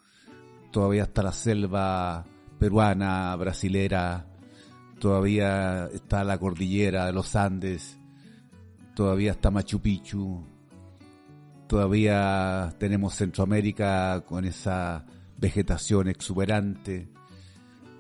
todavía 0.70 1.05
está 1.05 1.23
la 1.23 1.33
selva 1.33 2.27
peruana, 2.59 3.35
brasilera, 3.37 4.27
todavía 5.01 5.87
está 5.94 6.25
la 6.25 6.37
cordillera 6.37 7.07
de 7.07 7.12
los 7.14 7.35
Andes, 7.37 7.99
todavía 8.94 9.31
está 9.31 9.51
Machu 9.51 9.81
Picchu, 9.81 10.53
todavía 11.66 12.74
tenemos 12.79 13.14
Centroamérica 13.14 14.24
con 14.27 14.44
esa 14.44 15.05
vegetación 15.38 16.09
exuberante. 16.09 17.09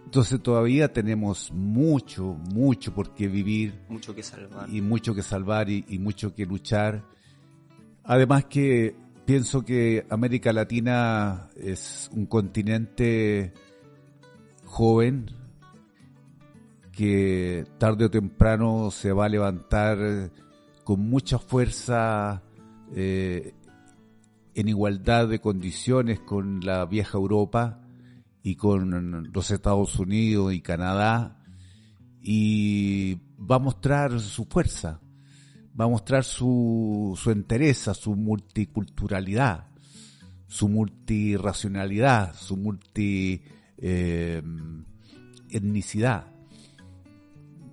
Entonces 0.04 0.40
todavía 0.42 0.92
tenemos 0.92 1.50
mucho, 1.52 2.36
mucho 2.52 2.94
por 2.94 3.14
qué 3.14 3.26
vivir 3.26 3.74
Mucho 3.88 4.14
que 4.14 4.22
salvar. 4.22 4.68
y 4.70 4.80
mucho 4.80 5.14
que 5.14 5.22
salvar 5.22 5.68
y, 5.70 5.84
y 5.88 5.98
mucho 5.98 6.34
que 6.34 6.46
luchar. 6.46 7.02
Además 8.04 8.44
que 8.44 8.94
pienso 9.24 9.64
que 9.64 10.06
América 10.10 10.52
Latina 10.52 11.48
es 11.56 12.10
un 12.12 12.26
continente 12.26 13.52
joven 14.64 15.30
que 16.92 17.66
tarde 17.78 18.04
o 18.04 18.10
temprano 18.10 18.90
se 18.90 19.12
va 19.12 19.24
a 19.24 19.28
levantar 19.28 20.30
con 20.84 21.00
mucha 21.00 21.38
fuerza 21.38 22.42
eh, 22.94 23.54
en 24.54 24.68
igualdad 24.68 25.28
de 25.28 25.40
condiciones 25.40 26.20
con 26.20 26.60
la 26.60 26.84
vieja 26.86 27.18
Europa 27.18 27.80
y 28.42 28.54
con 28.56 29.30
los 29.32 29.50
Estados 29.50 29.98
Unidos 29.98 30.52
y 30.54 30.60
Canadá 30.60 31.40
y 32.22 33.16
va 33.38 33.56
a 33.56 33.58
mostrar 33.58 34.20
su 34.20 34.44
fuerza, 34.46 35.00
va 35.78 35.84
a 35.86 35.88
mostrar 35.88 36.24
su, 36.24 37.18
su 37.20 37.30
entereza, 37.30 37.94
su 37.94 38.14
multiculturalidad, 38.16 39.68
su 40.46 40.68
multiracionalidad, 40.68 42.34
su 42.34 42.56
multi 42.56 43.42
eh. 43.78 44.42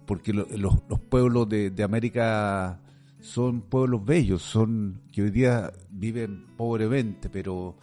Porque 0.05 0.33
lo- 0.33 0.47
los, 0.57 0.75
los 0.89 0.99
pueblos 0.99 1.47
de, 1.49 1.69
de 1.71 1.83
América 1.83 2.79
son 3.21 3.61
pueblos 3.61 4.03
bellos, 4.03 4.41
son 4.41 5.01
que 5.11 5.21
hoy 5.23 5.31
día 5.31 5.71
viven 5.89 6.45
pobremente, 6.57 7.29
pero 7.29 7.77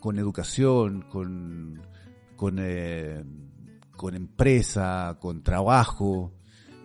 con 0.00 0.18
educación, 0.18 1.02
con, 1.10 1.80
con, 2.36 2.56
eh, 2.60 3.24
con 3.96 4.14
empresa, 4.14 5.16
con 5.20 5.42
trabajo, 5.42 6.32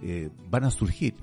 eh, 0.02 0.30
van 0.50 0.64
a 0.66 0.72
surgir. 0.72 1.14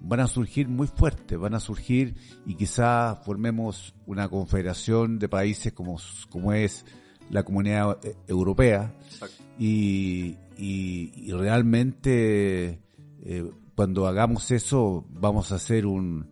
Van 0.00 0.20
a 0.20 0.26
surgir 0.28 0.68
muy 0.68 0.86
fuertes, 0.86 1.36
van 1.38 1.54
a 1.54 1.60
surgir 1.60 2.14
y 2.46 2.54
quizá 2.54 3.16
formemos 3.16 3.94
una 4.06 4.28
confederación 4.28 5.18
de 5.18 5.28
países 5.28 5.72
como, 5.72 5.96
como 6.30 6.52
es 6.52 6.84
la 7.30 7.42
comunidad 7.42 7.98
eh, 8.04 8.14
europea 8.28 8.94
y- 9.58 10.36
y 10.56 11.32
realmente 11.32 12.80
eh, 13.22 13.50
cuando 13.78 14.08
hagamos 14.08 14.50
eso 14.50 15.06
vamos 15.08 15.52
a 15.52 15.58
ser 15.60 15.86
un, 15.86 16.28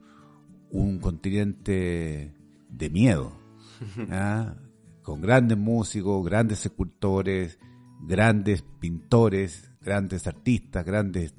un 0.72 0.98
continente 0.98 2.34
de 2.68 2.90
miedo, 2.90 3.30
¿ah? 4.10 4.56
con 5.02 5.20
grandes 5.20 5.56
músicos, 5.56 6.24
grandes 6.24 6.66
escultores, 6.66 7.60
grandes 8.02 8.62
pintores, 8.80 9.70
grandes 9.80 10.26
artistas, 10.26 10.84
grandes 10.84 11.34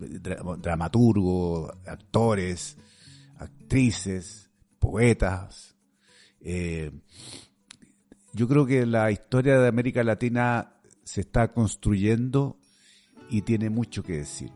dra- 0.00 0.56
dramaturgos, 0.58 1.70
actores, 1.86 2.78
actrices, 3.36 4.50
poetas. 4.78 5.76
eh, 6.40 6.90
yo 8.32 8.48
creo 8.48 8.64
que 8.64 8.86
la 8.86 9.10
historia 9.10 9.58
de 9.58 9.68
América 9.68 10.02
Latina 10.02 10.76
se 11.04 11.20
está 11.20 11.52
construyendo 11.52 12.56
y 13.28 13.42
tiene 13.42 13.68
mucho 13.68 14.02
que 14.02 14.14
decir. 14.14 14.50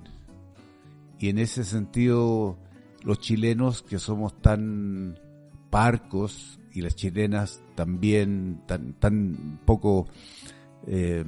Y 1.18 1.28
en 1.30 1.38
ese 1.38 1.64
sentido, 1.64 2.58
los 3.02 3.18
chilenos 3.20 3.82
que 3.82 3.98
somos 3.98 4.40
tan 4.42 5.18
parcos 5.70 6.60
y 6.72 6.82
las 6.82 6.94
chilenas 6.94 7.62
también 7.74 8.62
tan, 8.66 8.92
tan 8.94 9.60
poco 9.64 10.08
eh, 10.86 11.24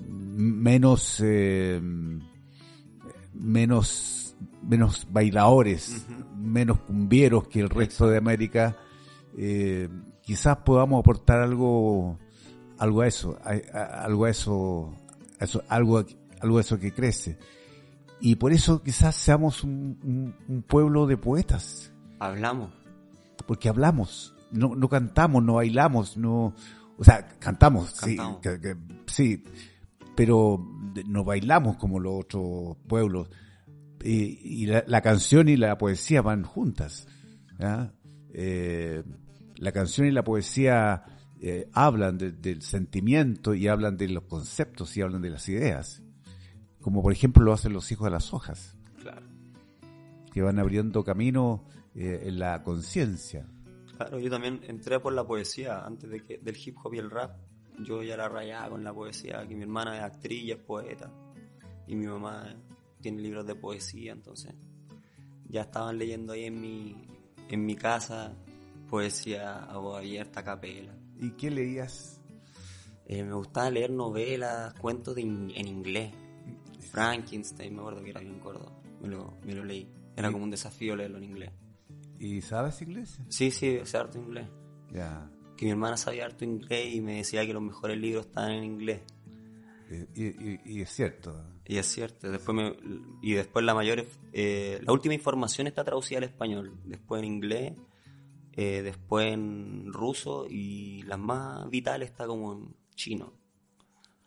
menos 0.00 1.20
eh, 1.24 1.80
menos 3.34 4.36
menos 4.62 5.06
bailadores, 5.10 6.06
menos 6.36 6.80
cumbieros 6.80 7.48
que 7.48 7.60
el 7.60 7.70
resto 7.70 8.06
de 8.08 8.18
América, 8.18 8.76
eh, 9.36 9.88
quizás 10.22 10.58
podamos 10.58 11.00
aportar 11.00 11.40
algo 11.40 12.18
algo 12.78 13.00
a 13.02 13.08
eso, 13.08 13.38
a- 13.44 13.76
a- 13.78 14.04
algo 14.04 14.24
a 14.26 14.30
eso, 14.30 14.94
a 15.40 15.44
eso 15.44 15.62
algo, 15.68 16.04
algo 16.40 16.58
a 16.58 16.60
eso 16.60 16.78
que 16.78 16.92
crece. 16.92 17.38
Y 18.20 18.36
por 18.36 18.52
eso 18.52 18.82
quizás 18.82 19.14
seamos 19.14 19.62
un, 19.64 19.98
un- 20.02 20.34
un 20.48 20.62
pueblo 20.62 21.06
de 21.06 21.16
poetas, 21.16 21.92
Hablamos. 22.18 22.72
porque 23.46 23.68
hablamos, 23.68 24.34
no, 24.50 24.74
no 24.74 24.88
cantamos, 24.88 25.42
no 25.44 25.54
bailamos, 25.54 26.16
no, 26.16 26.52
o 26.98 27.04
sea, 27.04 27.28
cantamos, 27.38 27.92
Cantamos. 27.94 28.38
sí, 28.42 28.48
que- 28.50 28.60
que- 28.60 28.76
sí, 29.06 29.44
pero 30.16 30.58
no 31.06 31.22
bailamos 31.24 31.76
como 31.76 32.00
los 32.00 32.24
otros 32.24 32.76
pueblos. 32.88 33.28
Y, 34.02 34.62
y 34.62 34.66
la, 34.66 34.82
la 34.86 35.00
canción 35.00 35.48
y 35.48 35.56
la 35.56 35.78
poesía 35.78 36.22
van 36.22 36.42
juntas. 36.42 37.06
¿ya? 37.58 37.92
Eh, 38.32 39.02
la 39.56 39.72
canción 39.72 40.06
y 40.06 40.10
la 40.12 40.22
poesía 40.24 41.04
eh, 41.40 41.68
hablan 41.72 42.18
de- 42.18 42.32
del 42.32 42.62
sentimiento 42.62 43.54
y 43.54 43.68
hablan 43.68 43.96
de 43.96 44.08
los 44.08 44.24
conceptos 44.24 44.96
y 44.96 45.02
hablan 45.02 45.22
de 45.22 45.30
las 45.30 45.48
ideas. 45.48 46.02
Como 46.80 47.02
por 47.02 47.12
ejemplo 47.12 47.44
lo 47.44 47.52
hacen 47.52 47.72
los 47.72 47.90
hijos 47.92 48.04
de 48.06 48.10
las 48.10 48.32
hojas, 48.32 48.76
Claro. 49.00 49.26
que 50.32 50.42
van 50.42 50.58
abriendo 50.58 51.04
camino 51.04 51.64
eh, 51.94 52.22
en 52.26 52.38
la 52.38 52.62
conciencia. 52.62 53.46
Claro, 53.96 54.18
yo 54.20 54.30
también 54.30 54.60
entré 54.68 55.00
por 55.00 55.12
la 55.12 55.26
poesía 55.26 55.84
antes 55.84 56.08
de 56.08 56.24
que, 56.24 56.38
del 56.38 56.56
hip 56.56 56.76
hop 56.82 56.94
y 56.94 56.98
el 56.98 57.10
rap. 57.10 57.36
Yo 57.80 58.02
ya 58.02 58.16
la 58.16 58.28
rayaba 58.28 58.70
con 58.70 58.82
la 58.84 58.92
poesía, 58.92 59.46
que 59.46 59.54
mi 59.54 59.62
hermana 59.62 59.96
es 59.96 60.02
actriz 60.02 60.42
y 60.44 60.50
es 60.52 60.58
poeta. 60.58 61.12
Y 61.86 61.94
mi 61.96 62.06
mamá 62.06 62.54
tiene 63.00 63.20
libros 63.22 63.46
de 63.46 63.54
poesía, 63.54 64.12
entonces 64.12 64.52
ya 65.48 65.62
estaban 65.62 65.96
leyendo 65.98 66.32
ahí 66.32 66.44
en 66.44 66.60
mi, 66.60 66.96
en 67.48 67.64
mi 67.64 67.74
casa 67.76 68.36
poesía 68.90 69.64
a 69.64 69.78
voz 69.78 69.98
abierta, 69.98 70.40
a 70.40 70.44
capela. 70.44 70.94
¿Y 71.20 71.30
qué 71.32 71.50
leías? 71.50 72.20
Eh, 73.06 73.22
me 73.24 73.32
gustaba 73.34 73.70
leer 73.70 73.90
novelas, 73.90 74.74
cuentos 74.74 75.14
de 75.14 75.22
in- 75.22 75.52
en 75.54 75.66
inglés. 75.68 76.12
Frankenstein, 76.90 77.74
me 77.74 77.80
acuerdo 77.80 78.02
que 78.02 78.10
era 78.10 78.20
bien 78.20 78.40
gordo. 78.40 78.80
Me 79.00 79.08
lo, 79.08 79.38
me 79.44 79.54
lo 79.54 79.64
leí. 79.64 79.88
Era 80.16 80.32
como 80.32 80.44
un 80.44 80.50
desafío 80.50 80.96
leerlo 80.96 81.18
en 81.18 81.24
inglés. 81.24 81.50
¿Y 82.18 82.40
sabes 82.40 82.82
inglés? 82.82 83.20
Sí, 83.28 83.50
sí, 83.50 83.78
sé 83.84 83.96
harto 83.96 84.18
inglés. 84.18 84.48
Ya. 84.92 85.30
que 85.56 85.64
mi 85.66 85.72
hermana 85.72 85.96
sabía 85.96 86.24
harto 86.24 86.44
inglés 86.44 86.94
y 86.94 87.00
me 87.00 87.16
decía 87.16 87.44
que 87.44 87.52
los 87.52 87.62
mejores 87.62 87.98
libros 87.98 88.26
estaban 88.26 88.52
en 88.52 88.64
inglés. 88.64 89.00
Y, 90.14 90.22
y- 90.24 90.60
y 90.64 90.80
es 90.82 90.90
cierto. 90.90 91.44
Y 91.66 91.76
es 91.78 91.86
cierto, 91.86 92.30
después 92.30 92.54
me- 92.56 92.76
y 93.22 93.32
después 93.32 93.64
la 93.64 93.74
mayor, 93.74 94.04
eh, 94.32 94.80
la 94.82 94.92
última 94.92 95.14
información 95.14 95.66
está 95.66 95.82
traducida 95.84 96.18
al 96.18 96.24
español, 96.24 96.78
después 96.84 97.20
en 97.20 97.24
inglés, 97.26 97.72
eh, 98.52 98.82
después 98.82 99.32
en 99.32 99.92
ruso 99.92 100.46
y 100.48 101.02
las 101.02 101.18
más 101.18 101.68
vitales 101.70 102.10
está 102.10 102.26
como 102.26 102.52
en 102.52 102.76
chino. 102.94 103.32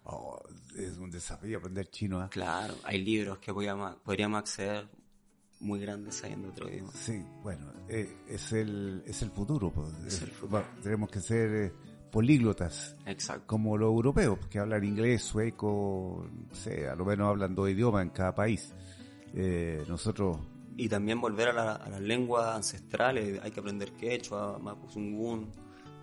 Oh, 0.03 0.39
es 0.77 0.97
un 0.97 1.11
desafío 1.11 1.59
aprender 1.59 1.89
chino. 1.89 2.19
¿ah? 2.19 2.29
Claro, 2.29 2.73
hay 2.83 3.03
libros 3.03 3.37
que 3.39 3.53
podríamos, 3.53 3.95
podríamos 3.97 4.39
acceder 4.39 4.87
muy 5.59 5.79
grandes 5.79 6.15
sabiendo 6.15 6.49
otro 6.49 6.67
idioma. 6.69 6.91
Sí, 6.93 7.23
bueno, 7.43 7.71
eh, 7.87 8.17
es, 8.27 8.51
el, 8.53 9.03
es 9.05 9.21
el 9.21 9.29
futuro. 9.29 9.71
pues. 9.71 9.89
Es 10.07 10.21
el 10.23 10.29
Eh, 10.29 10.31
futuro. 10.31 10.53
va- 10.59 10.75
tenemos 10.81 11.09
que 11.09 11.21
ser 11.21 11.53
eh, 11.53 11.71
políglotas, 12.11 12.95
Exacto. 13.05 13.45
como 13.45 13.77
los 13.77 13.87
europeos, 13.89 14.39
que 14.47 14.57
hablan 14.59 14.83
inglés, 14.83 15.21
sueco, 15.21 16.27
no 16.49 16.55
sé, 16.55 16.87
a 16.89 16.95
lo 16.95 17.05
menos 17.05 17.29
hablan 17.29 17.53
dos 17.53 17.69
idiomas 17.69 18.01
en 18.01 18.09
cada 18.09 18.33
país. 18.33 18.73
Eh, 19.33 19.83
nosotros, 19.87 20.37
Y 20.77 20.89
también 20.89 21.21
volver 21.21 21.49
a, 21.49 21.53
la- 21.53 21.75
a 21.75 21.89
las 21.89 22.01
lenguas 22.01 22.55
ancestrales, 22.55 23.39
hay 23.43 23.51
que 23.51 23.59
aprender 23.59 23.91
quechua, 23.91 24.57
mapuzungún, 24.57 25.51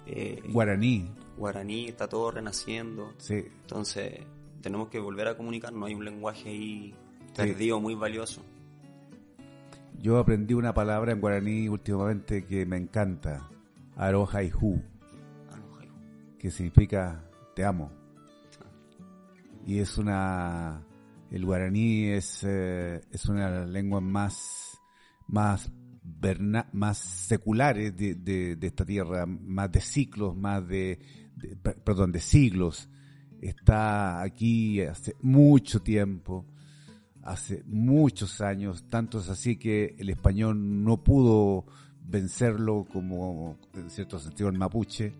eh, 0.06 0.40
guaraní, 0.50 1.10
guaraní, 1.38 1.86
está 1.88 2.08
todo 2.08 2.30
renaciendo. 2.30 3.14
Sí, 3.18 3.44
Entonces, 3.62 4.20
tenemos 4.60 4.88
que 4.88 4.98
volver 4.98 5.28
a 5.28 5.36
comunicarnos. 5.36 5.88
Hay 5.88 5.94
un 5.94 6.04
lenguaje 6.04 6.48
ahí 6.50 6.94
perdido, 7.34 7.80
muy 7.80 7.94
valioso. 7.94 8.42
yo 10.00 10.18
aprendí 10.18 10.54
una 10.54 10.72
palabra 10.74 11.12
en 11.12 11.20
guaraní 11.20 11.68
últimamente 11.68 12.44
que 12.44 12.64
me 12.66 12.76
encanta, 12.76 13.48
Ah, 13.96 14.12
jaijo. 14.26 14.76
que 16.38 16.50
significa 16.52 17.24
te 17.56 17.64
amo. 17.64 17.90
Y 19.66 19.80
es 19.80 19.98
una, 19.98 20.84
el 21.30 21.44
guaraní 21.44 22.04
es, 22.06 22.44
eh, 22.46 23.00
es 23.10 23.26
una 23.26 23.50
de 23.50 23.58
las 23.60 23.68
lenguas 23.68 24.02
más, 24.02 24.78
más, 25.26 25.70
más 26.72 26.98
seculares 26.98 27.94
de, 27.96 28.14
de- 28.14 28.56
de 28.56 28.66
esta 28.66 28.84
tierra, 28.84 29.26
más 29.26 29.70
de 29.72 29.80
ciclos, 29.80 30.36
más 30.36 30.66
de, 30.66 30.98
de- 31.38 31.56
per- 31.56 31.76
perdón, 31.82 32.12
de 32.12 32.20
siglos. 32.20 32.88
Está 33.40 34.20
aquí 34.22 34.80
hace 34.82 35.14
mucho 35.22 35.80
tiempo, 35.80 36.44
hace 37.22 37.62
muchos 37.66 38.40
años, 38.40 38.84
tantos 38.88 39.28
así 39.28 39.56
que 39.56 39.94
el 39.98 40.10
español 40.10 40.82
no 40.84 41.02
pudo 41.04 41.64
vencerlo 42.02 42.86
como 42.92 43.56
en 43.74 43.90
cierto 43.90 44.18
sentido 44.18 44.48
el 44.48 44.58
mapuche 44.58 45.12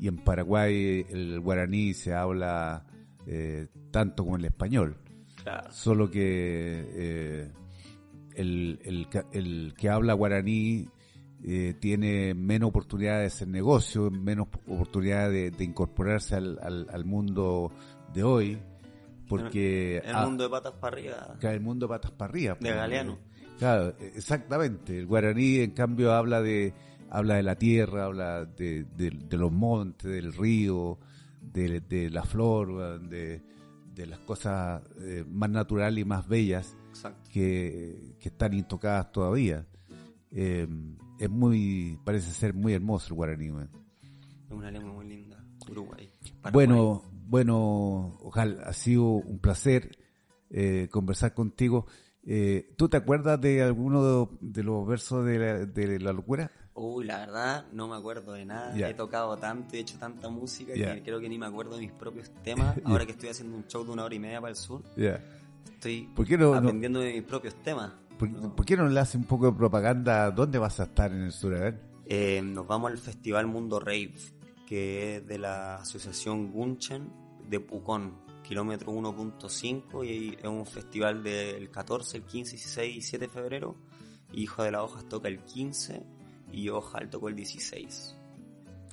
y 0.00 0.08
en 0.08 0.16
Paraguay 0.16 1.06
el 1.10 1.38
guaraní 1.40 1.92
se 1.94 2.14
habla 2.14 2.84
eh, 3.26 3.68
tanto 3.92 4.24
como 4.24 4.36
el 4.36 4.44
español, 4.46 4.96
Claro. 5.42 5.70
solo 5.72 6.10
que 6.10 6.20
eh, 6.94 7.52
el, 8.34 9.08
el 9.32 9.74
que 9.76 9.88
habla 9.90 10.14
guaraní 10.14 10.88
eh, 11.44 11.74
tiene 11.80 12.34
menos 12.34 12.68
oportunidades 12.68 13.22
de 13.22 13.26
hacer 13.36 13.48
negocio, 13.48 14.10
menos 14.10 14.48
oportunidades 14.68 15.32
de, 15.32 15.50
de 15.50 15.64
incorporarse 15.64 16.36
al, 16.36 16.58
al- 16.62 16.88
al 16.92 17.04
mundo 17.04 17.72
de 18.14 18.22
hoy, 18.22 18.58
porque 19.28 19.98
El 20.04 20.16
mundo 20.24 20.44
de 20.44 20.50
patas 20.50 20.72
para 20.74 20.96
arriba. 20.96 21.36
el 21.42 21.60
mundo 21.60 21.88
patas 21.88 22.10
para 22.12 22.30
arriba. 22.30 22.54
De 22.54 22.60
pues. 22.60 22.74
Galeano. 22.74 23.18
Claro, 23.58 23.94
exactamente. 24.14 24.98
El 24.98 25.06
guaraní, 25.06 25.56
en 25.58 25.70
cambio, 25.72 26.12
habla 26.12 26.42
de 26.42 26.74
habla 27.10 27.34
de 27.34 27.42
la 27.42 27.56
tierra, 27.56 28.06
habla 28.06 28.44
de, 28.46 28.84
de- 28.96 29.10
de 29.10 29.36
los 29.36 29.52
montes, 29.52 30.10
del 30.10 30.32
río, 30.32 30.98
de, 31.40 31.80
de 31.80 32.08
la 32.10 32.22
flor, 32.24 33.00
de, 33.08 33.42
de 33.94 34.06
las 34.06 34.18
cosas 34.20 34.82
eh, 35.00 35.22
más 35.28 35.50
naturales 35.50 36.00
y 36.02 36.04
más 36.06 36.26
bellas 36.26 36.74
que, 37.30 38.14
que 38.18 38.28
están 38.30 38.54
intocadas 38.54 39.12
todavía. 39.12 39.66
Eh, 40.30 40.66
es 41.24 41.30
muy, 41.30 41.98
parece 42.04 42.30
ser 42.32 42.54
muy 42.54 42.72
hermoso 42.72 43.08
el 43.08 43.14
guaraní. 43.14 43.50
weón. 43.50 43.70
Es 44.46 44.52
una 44.52 44.70
lengua 44.70 44.92
muy 44.92 45.08
linda. 45.08 45.44
Uruguay. 45.70 46.10
Paraguay. 46.42 46.52
Bueno, 46.66 47.02
bueno, 47.28 48.18
ojalá, 48.22 48.62
ha 48.64 48.72
sido 48.72 49.04
un 49.04 49.38
placer 49.38 49.96
eh, 50.50 50.88
conversar 50.90 51.34
contigo. 51.34 51.86
Eh, 52.24 52.72
¿Tú 52.76 52.88
te 52.88 52.96
acuerdas 52.96 53.40
de 53.40 53.62
alguno 53.62 54.26
de, 54.26 54.28
de 54.40 54.62
los 54.62 54.86
versos 54.86 55.24
de 55.24 55.38
la, 55.38 55.66
de 55.66 55.98
la 55.98 56.12
locura? 56.12 56.50
Uy, 56.74 57.04
la 57.04 57.18
verdad, 57.18 57.66
no 57.72 57.86
me 57.88 57.96
acuerdo 57.96 58.32
de 58.32 58.44
nada. 58.46 58.74
He 58.88 58.94
tocado 58.94 59.36
tanto, 59.36 59.76
he 59.76 59.80
hecho 59.80 59.98
tanta 59.98 60.28
música 60.30 60.74
Ya. 60.74 60.94
que 60.94 61.02
creo 61.02 61.20
que 61.20 61.28
ni 61.28 61.38
me 61.38 61.46
acuerdo 61.46 61.74
de 61.76 61.82
mis 61.82 61.92
propios 61.92 62.30
temas. 62.42 62.76
Ahora 62.84 63.04
que 63.06 63.12
estoy 63.12 63.28
haciendo 63.28 63.56
un 63.56 63.66
show 63.66 63.84
de 63.84 63.90
una 63.92 64.04
hora 64.04 64.14
y 64.14 64.18
media 64.18 64.40
para 64.40 64.50
el 64.50 64.56
sur, 64.56 64.82
estoy 65.66 66.08
¿Por 66.14 66.26
qué 66.26 66.36
no- 66.38 66.50
no- 66.52 66.58
aprendiendo 66.58 67.00
de 67.00 67.12
mis 67.14 67.22
propios 67.24 67.54
temas. 67.62 67.92
¿Por, 68.18 68.30
No. 68.30 68.54
por 68.54 68.64
qué 68.64 68.76
no 68.76 68.88
le 68.88 69.00
hace 69.00 69.16
un 69.18 69.24
poco 69.24 69.46
de 69.46 69.52
propaganda? 69.56 70.30
¿Dónde 70.30 70.58
vas 70.58 70.80
a 70.80 70.84
estar 70.84 71.12
en 71.12 71.22
el 71.22 71.32
sur? 71.32 71.54
A 71.56 71.60
ver. 71.60 71.80
Eh, 72.06 72.40
nos 72.42 72.66
vamos 72.66 72.90
al 72.90 72.98
Festival 72.98 73.46
Mundo 73.46 73.80
Rave, 73.80 74.14
que 74.66 75.16
es 75.16 75.26
de 75.26 75.38
la 75.38 75.76
Asociación 75.76 76.50
Gunchen 76.52 77.08
de 77.48 77.60
Pucón, 77.60 78.14
kilómetro 78.42 78.92
1.5, 78.92 80.04
y 80.06 80.36
es 80.40 80.44
un 80.48 80.66
festival 80.66 81.22
del 81.22 81.70
14, 81.70 82.18
el 82.18 82.22
15, 82.24 82.52
16 82.56 82.96
y 82.96 83.00
7 83.02 83.26
de 83.26 83.32
febrero. 83.32 83.76
Hijo 84.32 84.62
de 84.62 84.70
las 84.72 84.82
Hojas 84.82 85.08
toca 85.08 85.28
el 85.28 85.40
15 85.44 86.02
y 86.52 86.68
Ojal 86.70 87.10
tocó 87.10 87.28
el 87.28 87.36
16. 87.36 88.16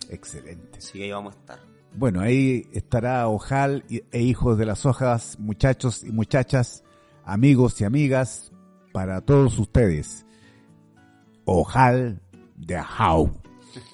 Excelente. 0.09 0.79
Así 0.79 0.97
que 0.97 1.05
ahí 1.05 1.11
vamos 1.11 1.35
a 1.35 1.39
estar. 1.39 1.59
Bueno, 1.95 2.21
ahí 2.21 2.67
estará 2.73 3.27
Ojal 3.27 3.83
e 3.89 4.21
Hijos 4.21 4.57
de 4.57 4.65
las 4.65 4.85
Hojas, 4.85 5.39
muchachos 5.39 6.03
y 6.03 6.11
muchachas, 6.11 6.83
amigos 7.23 7.79
y 7.81 7.85
amigas, 7.85 8.51
para 8.91 9.21
todos 9.21 9.57
ustedes. 9.59 10.25
Ojal 11.45 12.21
de 12.55 12.77
How. 12.77 13.31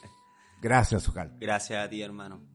Gracias, 0.61 1.07
Ojal. 1.07 1.35
Gracias 1.39 1.85
a 1.85 1.89
ti, 1.89 2.01
hermano. 2.01 2.54